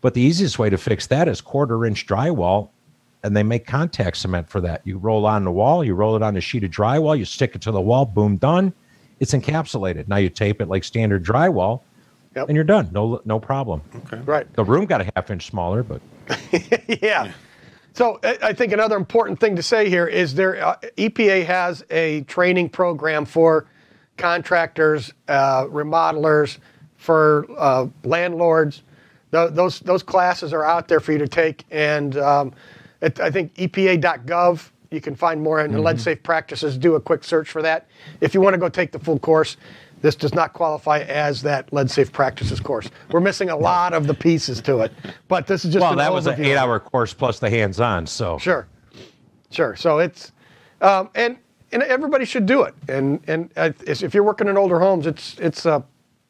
But 0.00 0.14
the 0.14 0.20
easiest 0.20 0.58
way 0.58 0.68
to 0.70 0.76
fix 0.78 1.06
that 1.08 1.28
is 1.28 1.40
quarter 1.40 1.84
inch 1.86 2.06
drywall, 2.06 2.68
and 3.22 3.36
they 3.36 3.42
make 3.44 3.66
contact 3.66 4.16
cement 4.16 4.48
for 4.48 4.60
that. 4.60 4.80
You 4.84 4.98
roll 4.98 5.26
on 5.26 5.44
the 5.44 5.52
wall, 5.52 5.84
you 5.84 5.94
roll 5.94 6.16
it 6.16 6.22
on 6.22 6.36
a 6.36 6.40
sheet 6.40 6.64
of 6.64 6.70
drywall, 6.70 7.16
you 7.16 7.24
stick 7.24 7.54
it 7.54 7.60
to 7.62 7.70
the 7.70 7.80
wall, 7.80 8.04
boom, 8.04 8.36
done. 8.36 8.72
It's 9.20 9.32
encapsulated. 9.32 10.08
Now 10.08 10.16
you 10.16 10.28
tape 10.28 10.60
it 10.60 10.66
like 10.68 10.82
standard 10.82 11.24
drywall, 11.24 11.82
Yep. 12.34 12.48
and 12.48 12.56
you're 12.56 12.64
done. 12.64 12.88
No, 12.92 13.20
no 13.24 13.38
problem. 13.38 13.82
right. 14.24 14.52
The 14.54 14.64
room 14.64 14.86
got 14.86 15.02
a 15.02 15.10
half 15.14 15.30
inch 15.30 15.46
smaller, 15.46 15.82
but 15.84 16.00
yeah. 17.02 17.30
So 17.94 18.18
I 18.22 18.54
think 18.54 18.72
another 18.72 18.96
important 18.96 19.38
thing 19.38 19.56
to 19.56 19.62
say 19.62 19.88
here 19.88 20.06
is 20.06 20.34
there 20.34 20.64
uh, 20.64 20.76
EPA 20.96 21.44
has 21.44 21.84
a 21.90 22.22
training 22.22 22.70
program 22.70 23.26
for 23.26 23.66
contractors, 24.16 25.12
uh, 25.28 25.64
remodelers, 25.66 26.58
for 26.96 27.46
uh, 27.58 27.88
landlords. 28.04 28.82
Tho- 29.30 29.50
those 29.50 29.80
those 29.80 30.02
classes 30.02 30.52
are 30.54 30.64
out 30.64 30.88
there 30.88 31.00
for 31.00 31.12
you 31.12 31.18
to 31.18 31.28
take, 31.28 31.64
and 31.70 32.16
um, 32.16 32.54
it, 33.02 33.20
I 33.20 33.30
think 33.30 33.54
EPA.gov. 33.54 34.70
You 34.90 35.00
can 35.00 35.14
find 35.14 35.42
more 35.42 35.58
on 35.60 35.72
lead 35.82 35.98
safe 35.98 36.22
practices. 36.22 36.76
Do 36.76 36.96
a 36.96 37.00
quick 37.00 37.24
search 37.24 37.50
for 37.50 37.62
that. 37.62 37.88
If 38.20 38.34
you 38.34 38.42
want 38.42 38.54
to 38.54 38.58
go 38.58 38.68
take 38.68 38.92
the 38.92 38.98
full 38.98 39.18
course, 39.18 39.56
this 40.02 40.16
does 40.16 40.34
not 40.34 40.52
qualify 40.52 41.00
as 41.00 41.40
that 41.42 41.72
lead 41.72 41.90
safe 41.90 42.12
practices 42.12 42.60
course. 42.60 42.90
We're 43.10 43.20
missing 43.20 43.50
a 43.50 43.56
lot 43.56 43.94
of 43.94 44.06
the 44.06 44.14
pieces 44.14 44.60
to 44.62 44.80
it, 44.80 44.92
but 45.28 45.46
this 45.46 45.64
is 45.64 45.72
just 45.72 45.80
well, 45.80 45.96
that 45.96 46.12
was 46.12 46.26
an 46.26 46.44
eight-hour 46.44 46.80
course 46.80 47.14
plus 47.14 47.38
the 47.38 47.48
hands-on. 47.48 48.06
So 48.06 48.36
Sure, 48.38 48.66
sure. 49.50 49.76
So 49.76 50.00
it's 50.00 50.32
um, 50.80 51.08
and 51.14 51.38
and 51.70 51.82
everybody 51.84 52.24
should 52.24 52.46
do 52.46 52.62
it. 52.62 52.74
And 52.88 53.20
and 53.28 53.50
uh, 53.56 53.70
if 53.86 54.12
you're 54.12 54.24
working 54.24 54.48
in 54.48 54.58
older 54.58 54.78
homes, 54.78 55.06
it's 55.06 55.38
it's 55.38 55.64
uh, 55.64 55.80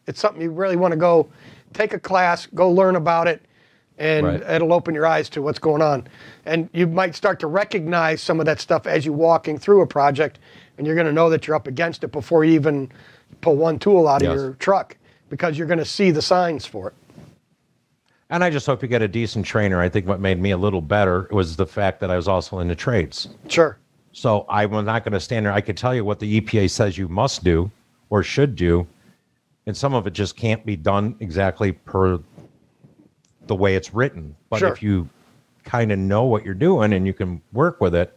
it's 0.06 0.20
something 0.20 0.42
you 0.42 0.50
really 0.50 0.76
want 0.76 0.92
to 0.92 0.98
go 0.98 1.28
take 1.72 1.94
a 1.94 1.98
class, 1.98 2.46
go 2.46 2.70
learn 2.70 2.96
about 2.96 3.26
it, 3.26 3.42
and 4.02 4.26
Right. 4.26 4.42
it'll 4.50 4.72
open 4.72 4.94
your 4.96 5.06
eyes 5.06 5.28
to 5.30 5.40
what's 5.42 5.60
going 5.60 5.80
on. 5.80 6.08
And 6.44 6.68
you 6.72 6.88
might 6.88 7.14
start 7.14 7.38
to 7.40 7.46
recognize 7.46 8.20
some 8.20 8.40
of 8.40 8.46
that 8.46 8.58
stuff 8.60 8.84
as 8.86 9.06
you're 9.06 9.14
walking 9.14 9.56
through 9.58 9.80
a 9.80 9.86
project, 9.86 10.40
and 10.76 10.86
you're 10.86 10.96
going 10.96 11.06
to 11.06 11.12
know 11.12 11.30
that 11.30 11.46
you're 11.46 11.54
up 11.54 11.68
against 11.68 12.02
it 12.02 12.10
before 12.10 12.44
you 12.44 12.54
even 12.54 12.90
pull 13.42 13.54
one 13.56 13.78
tool 13.78 14.08
out 14.08 14.22
of 14.22 14.28
Yes. 14.28 14.34
your 14.34 14.52
truck 14.54 14.96
because 15.30 15.56
you're 15.56 15.68
going 15.68 15.78
to 15.78 15.84
see 15.84 16.10
the 16.10 16.20
signs 16.20 16.66
for 16.66 16.88
it. 16.88 16.94
And 18.28 18.42
I 18.42 18.50
just 18.50 18.66
hope 18.66 18.82
you 18.82 18.88
get 18.88 19.02
a 19.02 19.08
decent 19.08 19.46
trainer. 19.46 19.80
I 19.80 19.88
think 19.88 20.06
what 20.08 20.18
made 20.18 20.40
me 20.40 20.50
a 20.50 20.56
little 20.56 20.80
better 20.80 21.28
was 21.30 21.54
the 21.54 21.66
fact 21.66 22.00
that 22.00 22.10
I 22.10 22.16
was 22.16 22.26
also 22.26 22.58
in 22.58 22.66
the 22.66 22.74
trades. 22.74 23.28
Sure. 23.46 23.78
So 24.12 24.46
I'm 24.48 24.70
not 24.84 25.04
going 25.04 25.12
to 25.12 25.20
stand 25.20 25.46
there. 25.46 25.52
I 25.52 25.60
could 25.60 25.76
tell 25.76 25.94
you 25.94 26.04
what 26.04 26.18
the 26.18 26.40
EPA 26.40 26.70
says 26.70 26.98
you 26.98 27.08
must 27.08 27.44
do 27.44 27.70
or 28.10 28.22
should 28.24 28.56
do, 28.56 28.86
and 29.66 29.76
some 29.76 29.94
of 29.94 30.06
it 30.08 30.12
just 30.12 30.36
can't 30.36 30.64
be 30.66 30.74
done 30.76 31.14
exactly 31.20 31.72
per 31.72 32.18
the 33.46 33.54
way 33.54 33.74
it's 33.74 33.94
written. 33.94 34.34
But 34.50 34.60
Sure. 34.60 34.72
if 34.72 34.82
you 34.82 35.08
kind 35.64 35.92
of 35.92 35.98
know 35.98 36.24
what 36.24 36.44
you're 36.44 36.54
doing 36.54 36.92
and 36.92 37.06
you 37.06 37.12
can 37.12 37.40
work 37.52 37.80
with 37.80 37.94
it, 37.94 38.16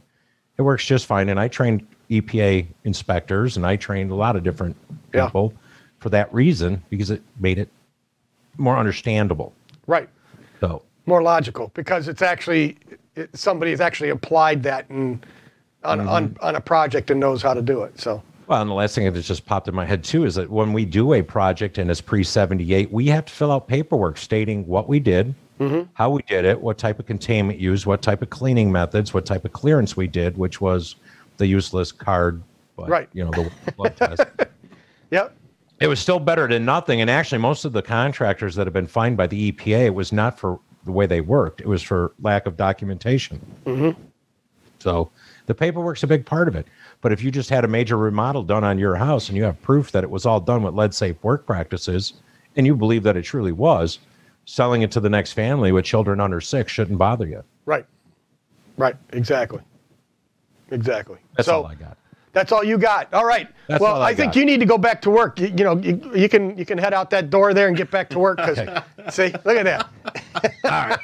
it 0.57 0.61
works 0.61 0.85
just 0.85 1.05
fine. 1.05 1.29
And 1.29 1.39
I 1.39 1.47
trained 1.47 1.85
EPA 2.09 2.67
inspectors 2.83 3.57
and 3.57 3.65
I 3.65 3.75
trained 3.75 4.11
a 4.11 4.15
lot 4.15 4.35
of 4.35 4.43
different 4.43 4.75
Yeah. 5.13 5.25
people 5.25 5.53
for 5.99 6.09
that 6.09 6.33
reason 6.33 6.83
because 6.89 7.11
it 7.11 7.21
made 7.39 7.57
it 7.57 7.69
more 8.57 8.77
understandable. 8.77 9.53
Right. 9.87 10.09
So 10.59 10.81
more 11.05 11.21
logical 11.21 11.71
because 11.73 12.07
it's 12.07 12.21
actually 12.21 12.77
it, 13.15 13.35
somebody 13.37 13.71
has 13.71 13.81
actually 13.81 14.09
applied 14.09 14.63
that 14.63 14.89
and 14.89 15.25
on, 15.83 16.01
on 16.07 16.29
mm-hmm. 16.29 16.45
on 16.45 16.55
a 16.55 16.61
project 16.61 17.11
and 17.11 17.19
knows 17.19 17.41
how 17.41 17.53
to 17.53 17.61
do 17.61 17.83
it. 17.83 17.99
So 17.99 18.21
Well, 18.47 18.61
and 18.61 18.69
the 18.69 18.75
last 18.75 18.95
thing 18.95 19.11
that 19.11 19.21
just 19.21 19.45
popped 19.45 19.67
in 19.67 19.73
my 19.75 19.85
head 19.85 20.03
too 20.03 20.25
is 20.25 20.35
that 20.35 20.49
when 20.49 20.71
we 20.73 20.85
do 20.85 21.13
a 21.13 21.21
project 21.21 21.77
and 21.77 21.89
it's 21.89 22.01
pre 22.01 22.23
78, 22.23 22.91
we 22.91 23.07
have 23.07 23.25
to 23.25 23.33
fill 23.33 23.51
out 23.51 23.67
paperwork 23.67 24.17
stating 24.17 24.67
what 24.67 24.87
we 24.87 24.99
did, 24.99 25.33
mm-hmm. 25.59 25.89
how 25.93 26.11
we 26.11 26.21
did 26.23 26.45
it, 26.45 26.61
what 26.61 26.77
type 26.77 26.99
of 26.99 27.05
containment 27.07 27.59
used, 27.59 27.85
what 27.85 28.01
type 28.01 28.21
of 28.21 28.29
cleaning 28.29 28.71
methods, 28.71 29.13
what 29.13 29.25
type 29.25 29.45
of 29.45 29.53
clearance 29.53 29.97
we 29.97 30.07
did, 30.07 30.37
which 30.37 30.61
was 30.61 30.95
the 31.37 31.47
useless 31.47 31.91
card, 31.91 32.41
but, 32.77 32.87
Right. 32.87 33.09
you 33.13 33.23
know, 33.23 33.31
the 33.31 33.71
blood 33.71 33.97
test. 33.97 34.21
yep, 35.09 35.35
It 35.79 35.87
was 35.87 35.99
still 35.99 36.19
better 36.19 36.47
than 36.47 36.65
nothing. 36.65 37.01
And 37.01 37.09
actually, 37.09 37.39
most 37.39 37.65
of 37.65 37.73
the 37.73 37.81
contractors 37.81 38.55
that 38.55 38.67
have 38.67 38.73
been 38.73 38.87
fined 38.87 39.17
by 39.17 39.27
the 39.27 39.51
EPA, 39.51 39.87
it 39.87 39.95
was 39.95 40.11
not 40.11 40.37
for 40.39 40.59
the 40.85 40.91
way 40.91 41.07
they 41.07 41.21
worked, 41.21 41.61
it 41.61 41.67
was 41.67 41.81
for 41.81 42.13
lack 42.21 42.45
of 42.45 42.55
documentation. 42.57 43.41
Mm-hmm. 43.65 43.99
So 44.79 45.09
the 45.47 45.55
paperwork's 45.55 46.03
a 46.03 46.07
big 46.07 46.25
part 46.27 46.47
of 46.47 46.55
it. 46.55 46.67
But 47.01 47.11
if 47.11 47.23
you 47.23 47.31
just 47.31 47.49
had 47.49 47.63
a 47.63 47.67
major 47.67 47.97
remodel 47.97 48.43
done 48.43 48.63
on 48.63 48.79
your 48.79 48.95
house 48.95 49.29
and 49.29 49.37
you 49.37 49.43
have 49.43 49.61
proof 49.61 49.91
that 49.91 50.03
it 50.03 50.09
was 50.09 50.25
all 50.25 50.39
done 50.39 50.63
with 50.63 50.73
lead 50.73 50.93
safe 50.93 51.15
work 51.23 51.45
practices, 51.45 52.13
and 52.55 52.65
you 52.65 52.75
believe 52.75 53.03
that 53.03 53.17
it 53.17 53.23
truly 53.23 53.51
was, 53.51 53.99
selling 54.45 54.81
it 54.81 54.91
to 54.91 54.99
the 54.99 55.09
next 55.09 55.33
family 55.33 55.71
with 55.71 55.85
children 55.85 56.19
under 56.19 56.39
six 56.39 56.71
shouldn't 56.71 56.97
bother 56.97 57.27
you. 57.27 57.43
right, 57.65 57.85
right, 58.77 58.95
exactly, 59.11 59.61
exactly. 60.71 61.17
That's 61.35 61.47
so 61.47 61.57
all 61.57 61.65
I 61.65 61.75
got. 61.75 61.97
that's 62.31 62.51
all 62.51 62.63
you 62.63 62.77
got. 62.77 63.13
All 63.13 63.25
right. 63.25 63.47
That's 63.67 63.81
well, 63.81 63.95
all 63.95 64.01
I 64.01 64.09
I, 64.09 64.15
think 64.15 64.35
you 64.35 64.45
need 64.45 64.59
to 64.59 64.65
go 64.65 64.77
back 64.77 65.01
to 65.03 65.09
work. 65.09 65.39
You, 65.39 65.47
you 65.47 65.63
know, 65.63 65.77
you, 65.77 66.11
you 66.15 66.29
can 66.29 66.57
you 66.57 66.65
can 66.65 66.77
head 66.77 66.93
out 66.93 67.09
that 67.09 67.29
door 67.29 67.53
there 67.53 67.67
and 67.67 67.75
get 67.75 67.91
back 67.91 68.09
to 68.11 68.19
work 68.19 68.37
because 68.37 68.59
see, 69.13 69.33
look 69.43 69.57
at 69.57 69.65
that. 69.65 69.89
all 70.63 70.87
right. 70.89 70.99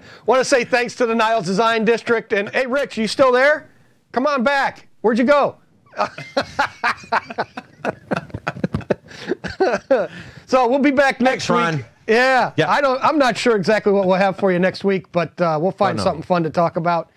Want 0.26 0.40
to 0.40 0.44
say 0.44 0.64
thanks 0.64 0.94
to 0.96 1.06
the 1.06 1.14
Niles 1.14 1.46
Design 1.46 1.84
District 1.84 2.32
and 2.32 2.48
hey, 2.50 2.66
Rich, 2.66 2.98
are 2.98 3.02
you 3.02 3.08
still 3.08 3.32
there? 3.32 3.70
Come 4.14 4.26
on 4.28 4.44
back. 4.44 4.86
Where'd 5.00 5.18
you 5.18 5.24
go? 5.24 5.56
So 10.46 10.68
we'll 10.68 10.78
be 10.78 10.90
back 10.90 11.20
next 11.20 11.46
Thanks, 11.46 11.50
Ron. 11.50 11.76
week. 11.78 11.84
Yeah, 12.06 12.52
Yeah. 12.56 12.70
I 12.70 12.80
don't. 12.82 13.02
I'm 13.02 13.18
not 13.18 13.36
sure 13.36 13.56
exactly 13.56 13.92
what 13.92 14.06
we'll 14.06 14.18
have 14.18 14.36
for 14.36 14.52
you 14.52 14.58
next 14.58 14.84
week, 14.84 15.10
but 15.10 15.38
uh, 15.40 15.58
we'll 15.60 15.72
find 15.72 15.98
Oh, 15.98 16.02
no. 16.02 16.04
something 16.04 16.22
fun 16.22 16.42
to 16.42 16.50
talk 16.50 16.76
about. 16.76 17.10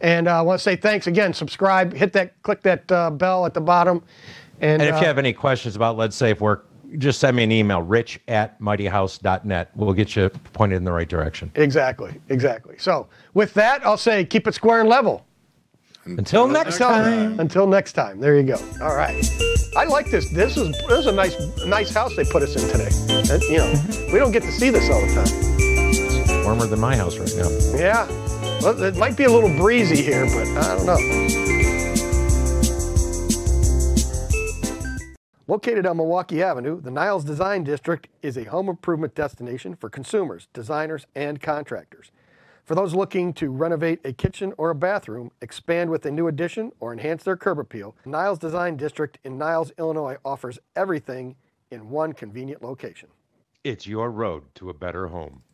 And 0.00 0.28
uh, 0.28 0.38
I 0.38 0.42
want 0.42 0.60
to 0.60 0.62
say 0.62 0.76
thanks 0.76 1.06
again. 1.08 1.34
Subscribe, 1.34 1.92
hit 1.92 2.12
that, 2.12 2.40
click 2.42 2.62
that 2.62 2.90
uh, 2.92 3.10
bell 3.10 3.44
at 3.46 3.52
the 3.52 3.60
bottom. 3.60 4.02
And, 4.60 4.80
And 4.80 4.88
if 4.88 4.94
uh, 4.94 5.00
you 5.00 5.06
have 5.06 5.18
any 5.18 5.32
questions 5.32 5.74
about 5.74 5.96
Lead 5.98 6.14
Safe 6.14 6.40
Work, 6.40 6.68
just 6.98 7.18
send 7.18 7.36
me 7.36 7.42
an 7.42 7.50
email, 7.52 7.82
rich 7.82 8.20
at 8.28 8.58
mightyhouse.net. 8.60 9.70
We'll 9.74 9.92
get 9.92 10.14
you 10.14 10.30
pointed 10.52 10.76
in 10.76 10.84
the 10.84 10.92
right 10.92 11.08
direction. 11.08 11.50
exactly, 11.56 12.14
exactly. 12.28 12.76
So 12.78 13.08
with 13.34 13.52
that, 13.54 13.84
I'll 13.84 13.98
say 13.98 14.24
keep 14.24 14.46
it 14.46 14.54
square 14.54 14.80
and 14.80 14.88
level. 14.88 15.26
Until 16.16 16.48
next 16.48 16.74
Until, 16.74 16.88
time. 16.88 17.40
until 17.40 17.66
next 17.66 17.92
time. 17.92 18.20
There 18.20 18.36
you 18.36 18.42
go. 18.42 18.56
All 18.80 18.96
right. 18.96 19.28
I 19.76 19.84
like 19.84 20.10
this. 20.10 20.30
This 20.30 20.56
is 20.56 20.70
this 20.88 21.00
is 21.00 21.06
a 21.06 21.12
nice 21.12 21.36
nice 21.66 21.92
house 21.92 22.16
they 22.16 22.24
put 22.24 22.42
us 22.42 22.56
in 22.56 22.68
today. 22.70 22.88
And, 23.32 23.42
you 23.42 23.58
know, 23.58 23.72
mm-hmm. 23.72 24.12
we 24.12 24.18
don't 24.18 24.32
get 24.32 24.42
to 24.42 24.52
see 24.52 24.70
this 24.70 24.88
all 24.90 25.00
the 25.00 25.14
time. 25.14 25.26
It's 25.58 26.44
Warmer 26.44 26.66
than 26.66 26.80
my 26.80 26.96
house 26.96 27.18
right 27.18 27.32
now. 27.36 27.50
Yeah. 27.78 28.06
Well, 28.62 28.82
it 28.82 28.96
might 28.96 29.16
be 29.16 29.24
a 29.24 29.30
little 29.30 29.54
breezy 29.56 30.02
here, 30.02 30.24
but 30.26 30.48
I 30.48 30.76
don't 30.76 30.86
know. 30.86 30.98
Located 35.46 35.86
on 35.86 35.96
Milwaukee 35.96 36.42
Avenue, 36.42 36.80
the 36.80 36.90
Niles 36.90 37.24
Design 37.24 37.64
District 37.64 38.08
is 38.20 38.36
a 38.36 38.44
home 38.44 38.68
improvement 38.68 39.14
destination 39.14 39.74
for 39.74 39.88
consumers, 39.88 40.48
designers, 40.52 41.06
and 41.14 41.40
contractors. 41.40 42.10
For 42.68 42.74
those 42.74 42.94
looking 42.94 43.32
to 43.32 43.48
renovate 43.50 44.00
a 44.04 44.12
kitchen 44.12 44.52
or 44.58 44.68
a 44.68 44.74
bathroom, 44.74 45.30
expand 45.40 45.88
with 45.88 46.04
a 46.04 46.10
new 46.10 46.28
addition, 46.28 46.70
or 46.80 46.92
enhance 46.92 47.24
their 47.24 47.34
curb 47.34 47.58
appeal, 47.58 47.96
Niles 48.04 48.38
Design 48.38 48.76
District 48.76 49.18
in 49.24 49.38
Niles, 49.38 49.72
Illinois 49.78 50.18
offers 50.22 50.58
everything 50.76 51.36
in 51.70 51.88
one 51.88 52.12
convenient 52.12 52.62
location. 52.62 53.08
It's 53.64 53.86
your 53.86 54.10
road 54.10 54.54
to 54.56 54.68
a 54.68 54.74
better 54.74 55.06
home. 55.06 55.44